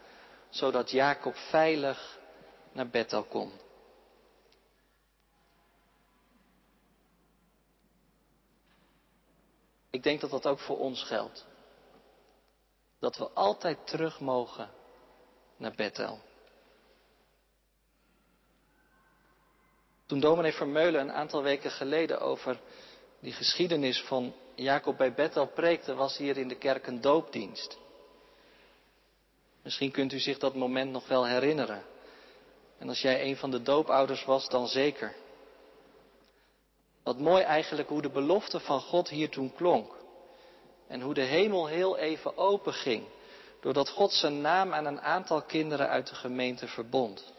zodat 0.50 0.90
Jacob 0.90 1.36
veilig 1.36 2.18
naar 2.72 2.88
Bethel 2.88 3.24
kon. 3.24 3.63
Ik 9.94 10.02
denk 10.02 10.20
dat 10.20 10.30
dat 10.30 10.46
ook 10.46 10.58
voor 10.58 10.78
ons 10.78 11.02
geldt. 11.02 11.46
Dat 12.98 13.16
we 13.16 13.30
altijd 13.30 13.86
terug 13.86 14.20
mogen 14.20 14.70
naar 15.56 15.74
Bethel. 15.74 16.20
Toen 20.06 20.20
dominee 20.20 20.52
Vermeulen 20.52 21.00
een 21.00 21.12
aantal 21.12 21.42
weken 21.42 21.70
geleden 21.70 22.20
over 22.20 22.60
die 23.20 23.32
geschiedenis 23.32 24.02
van 24.02 24.34
Jacob 24.54 24.96
bij 24.96 25.14
Bethel 25.14 25.46
preekte, 25.46 25.94
was 25.94 26.16
hier 26.16 26.36
in 26.36 26.48
de 26.48 26.58
kerk 26.58 26.86
een 26.86 27.00
doopdienst. 27.00 27.78
Misschien 29.62 29.90
kunt 29.90 30.12
u 30.12 30.18
zich 30.18 30.38
dat 30.38 30.54
moment 30.54 30.90
nog 30.90 31.08
wel 31.08 31.26
herinneren. 31.26 31.84
En 32.78 32.88
als 32.88 33.00
jij 33.00 33.22
een 33.24 33.36
van 33.36 33.50
de 33.50 33.62
doopouders 33.62 34.24
was, 34.24 34.48
dan 34.48 34.66
zeker. 34.66 35.14
Wat 37.04 37.18
mooi 37.18 37.42
eigenlijk 37.42 37.88
hoe 37.88 38.02
de 38.02 38.10
belofte 38.10 38.60
van 38.60 38.80
God 38.80 39.08
hier 39.08 39.30
toen 39.30 39.54
klonk. 39.54 39.94
En 40.86 41.00
hoe 41.00 41.14
de 41.14 41.20
hemel 41.20 41.66
heel 41.66 41.96
even 41.96 42.36
open 42.36 42.72
ging. 42.72 43.06
Doordat 43.60 43.88
God 43.88 44.12
zijn 44.12 44.40
naam 44.40 44.72
aan 44.72 44.84
een 44.84 45.00
aantal 45.00 45.42
kinderen 45.42 45.88
uit 45.88 46.08
de 46.08 46.14
gemeente 46.14 46.66
verbond. 46.66 47.32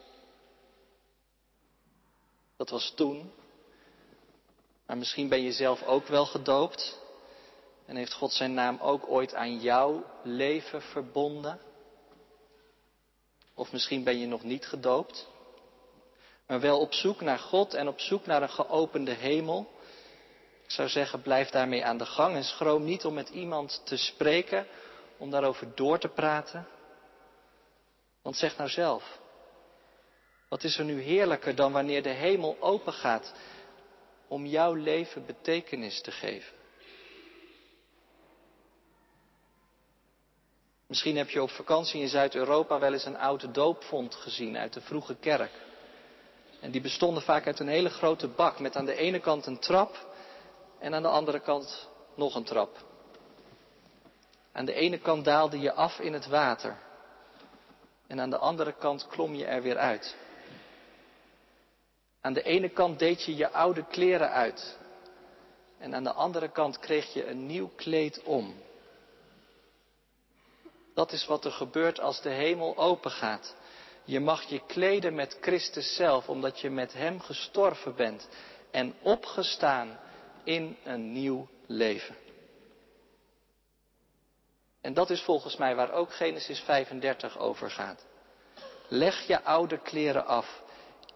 Dat 2.58 2.70
was 2.70 2.94
toen. 2.96 3.32
Maar 4.86 4.98
misschien 4.98 5.30
ben 5.30 5.42
je 5.42 5.52
zelf 5.52 5.84
ook 5.84 6.08
wel 6.08 6.26
gedoopt. 6.26 7.00
En 7.86 7.96
heeft 7.96 8.14
God 8.14 8.32
zijn 8.32 8.54
naam 8.54 8.80
ook 8.80 9.10
ooit 9.10 9.34
aan 9.34 9.60
jouw 9.60 10.06
leven 10.24 10.82
verbonden? 10.82 11.60
Of 13.54 13.72
misschien 13.72 14.04
ben 14.04 14.18
je 14.18 14.28
nog 14.28 14.44
niet 14.44 14.66
gedoopt, 14.66 15.28
maar 16.48 16.60
wel 16.60 16.80
op 16.80 16.94
zoek 16.94 17.22
naar 17.22 17.40
God 17.40 17.74
en 17.74 17.88
op 17.88 18.00
zoek 18.00 18.26
naar 18.26 18.42
een 18.42 18.50
geopende 18.50 19.14
hemel. 19.14 19.74
Ik 20.64 20.72
zou 20.72 20.90
zeggen, 20.90 21.22
blijf 21.22 21.50
daarmee 21.50 21.86
aan 21.86 21.98
de 21.98 22.06
gang 22.06 22.36
en 22.36 22.44
schroom 22.44 22.84
niet 22.84 23.06
om 23.06 23.14
met 23.14 23.30
iemand 23.30 23.82
te 23.86 23.98
spreken, 23.98 24.68
om 25.18 25.30
daarover 25.30 25.76
door 25.76 26.00
te 26.00 26.08
praten. 26.08 26.68
Want 28.22 28.38
zeg 28.38 28.58
nou 28.58 28.70
zelf, 28.70 29.20
wat 30.50 30.64
is 30.64 30.78
er 30.78 30.86
nu 30.86 31.02
heerlijker 31.02 31.56
dan 31.56 31.72
wanneer 31.72 32.04
de 32.04 32.10
hemel 32.10 32.58
open 32.60 32.94
gaat 32.94 33.34
om 34.28 34.46
jouw 34.46 34.74
leven 34.74 35.26
betekenis 35.26 36.02
te 36.02 36.12
geven? 36.12 36.54
Misschien 40.88 41.18
heb 41.18 41.30
je 41.30 41.42
op 41.42 41.50
vakantie 41.50 42.02
in 42.02 42.08
Zuid-Europa 42.08 42.80
wel 42.80 42.94
eens 42.94 43.06
een 43.06 43.18
oude 43.18 43.52
doopvond 43.52 44.16
gezien 44.16 44.58
uit 44.58 44.74
de 44.74 44.82
vroege 44.82 45.16
kerk. 45.16 45.52
En 46.66 46.72
die 46.72 46.82
bestonden 46.82 47.24
vaak 47.24 47.46
uit 47.46 47.60
een 47.60 47.68
hele 47.68 47.90
grote 47.90 48.28
bak 48.28 48.60
met 48.60 48.76
aan 48.76 48.86
de 48.86 48.96
ene 48.96 49.20
kant 49.20 49.46
een 49.46 49.60
trap 49.60 50.08
en 50.80 50.94
aan 50.94 51.02
de 51.02 51.08
andere 51.08 51.40
kant 51.40 51.90
nog 52.16 52.36
een 52.36 52.44
trap. 52.44 52.78
Aan 54.52 54.66
de 54.66 54.74
ene 54.74 54.98
kant 55.00 55.26
daalde 55.26 55.60
je 55.60 55.74
af 55.74 56.00
in 56.00 56.14
het 56.14 56.28
water 56.28 56.78
en 58.08 58.20
aan 58.20 58.30
de 58.30 58.38
andere 58.38 58.74
kant 58.74 59.08
klom 59.08 59.36
je 59.36 59.46
er 59.46 59.62
weer 59.62 59.78
uit. 59.78 60.16
Aan 62.22 62.34
de 62.34 62.44
ene 62.44 62.70
kant 62.70 63.00
deed 63.00 63.24
je 63.24 63.36
je 63.36 63.52
oude 63.52 63.86
kleren 63.86 64.32
uit 64.32 64.78
en 65.78 65.96
aan 65.96 66.04
de 66.04 66.14
andere 66.14 66.50
kant 66.52 66.80
kreeg 66.80 67.14
je 67.14 67.28
een 67.28 67.46
nieuw 67.46 67.70
kleed 67.76 68.24
om. 68.24 68.56
Dat 70.94 71.12
is 71.12 71.26
wat 71.26 71.46
er 71.46 71.52
gebeurt 71.52 72.00
als 72.00 72.22
de 72.22 72.30
hemel 72.30 72.78
opengaat. 72.78 73.56
Je 74.06 74.20
mag 74.20 74.44
je 74.44 74.62
kleden 74.68 75.16
met 75.16 75.38
Christus 75.42 75.96
zelf, 75.96 76.30
omdat 76.30 76.60
je 76.60 76.70
met 76.70 76.94
Hem 76.94 77.20
gestorven 77.20 77.96
bent 77.96 78.30
en 78.72 78.94
opgestaan 79.02 80.00
in 80.44 80.78
een 80.84 81.12
nieuw 81.12 81.48
leven. 81.68 82.16
En 84.82 84.94
dat 84.94 85.10
is 85.10 85.22
volgens 85.22 85.58
mij 85.58 85.76
waar 85.76 85.92
ook 85.92 86.14
Genesis 86.14 86.60
35 86.60 87.38
over 87.38 87.72
gaat. 87.72 88.06
Leg 88.88 89.28
je 89.28 89.44
oude 89.44 89.78
kleren 89.78 90.26
af. 90.26 90.62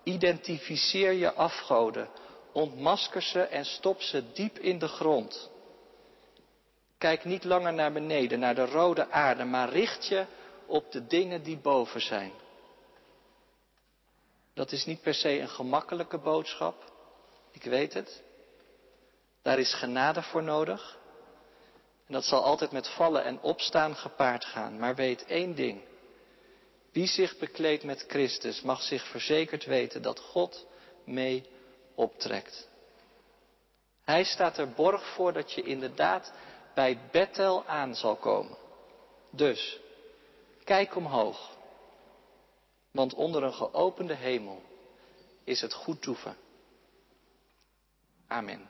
Identificeer 0.03 1.11
je 1.11 1.33
afgoden. 1.33 2.09
Ontmasker 2.51 3.21
ze 3.21 3.41
en 3.41 3.65
stop 3.65 4.01
ze 4.01 4.31
diep 4.31 4.59
in 4.59 4.79
de 4.79 4.87
grond. 4.87 5.49
Kijk 6.97 7.23
niet 7.25 7.43
langer 7.43 7.73
naar 7.73 7.91
beneden, 7.91 8.39
naar 8.39 8.55
de 8.55 8.65
rode 8.65 9.09
aarde, 9.09 9.43
maar 9.43 9.69
richt 9.69 10.07
je 10.07 10.25
op 10.65 10.91
de 10.91 11.07
dingen 11.07 11.43
die 11.43 11.57
boven 11.57 12.01
zijn. 12.01 12.31
Dat 14.53 14.71
is 14.71 14.85
niet 14.85 15.01
per 15.01 15.13
se 15.13 15.39
een 15.39 15.49
gemakkelijke 15.49 16.17
boodschap. 16.17 16.91
Ik 17.51 17.63
weet 17.63 17.93
het. 17.93 18.23
Daar 19.41 19.59
is 19.59 19.73
genade 19.73 20.21
voor 20.21 20.43
nodig. 20.43 20.97
En 22.07 22.13
dat 22.13 22.23
zal 22.23 22.43
altijd 22.43 22.71
met 22.71 22.87
vallen 22.87 23.23
en 23.23 23.41
opstaan 23.41 23.95
gepaard 23.95 24.45
gaan. 24.45 24.79
Maar 24.79 24.95
weet 24.95 25.25
één 25.25 25.55
ding. 25.55 25.81
Wie 26.91 27.07
zich 27.07 27.37
bekleedt 27.37 27.83
met 27.83 28.05
Christus 28.07 28.61
mag 28.61 28.81
zich 28.81 29.07
verzekerd 29.07 29.65
weten 29.65 30.01
dat 30.01 30.19
God 30.19 30.67
mee 31.05 31.45
optrekt. 31.95 32.67
Hij 34.03 34.23
staat 34.23 34.57
er 34.57 34.71
borg 34.71 35.05
voor 35.13 35.33
dat 35.33 35.51
je 35.51 35.61
inderdaad 35.61 36.33
bij 36.73 36.99
Bethel 37.11 37.65
aan 37.65 37.95
zal 37.95 38.15
komen. 38.15 38.57
Dus, 39.31 39.79
kijk 40.63 40.95
omhoog. 40.95 41.57
Want 42.91 43.13
onder 43.13 43.43
een 43.43 43.53
geopende 43.53 44.15
hemel 44.15 44.61
is 45.43 45.61
het 45.61 45.73
goed 45.73 46.01
toeven. 46.01 46.35
Amen. 48.27 48.69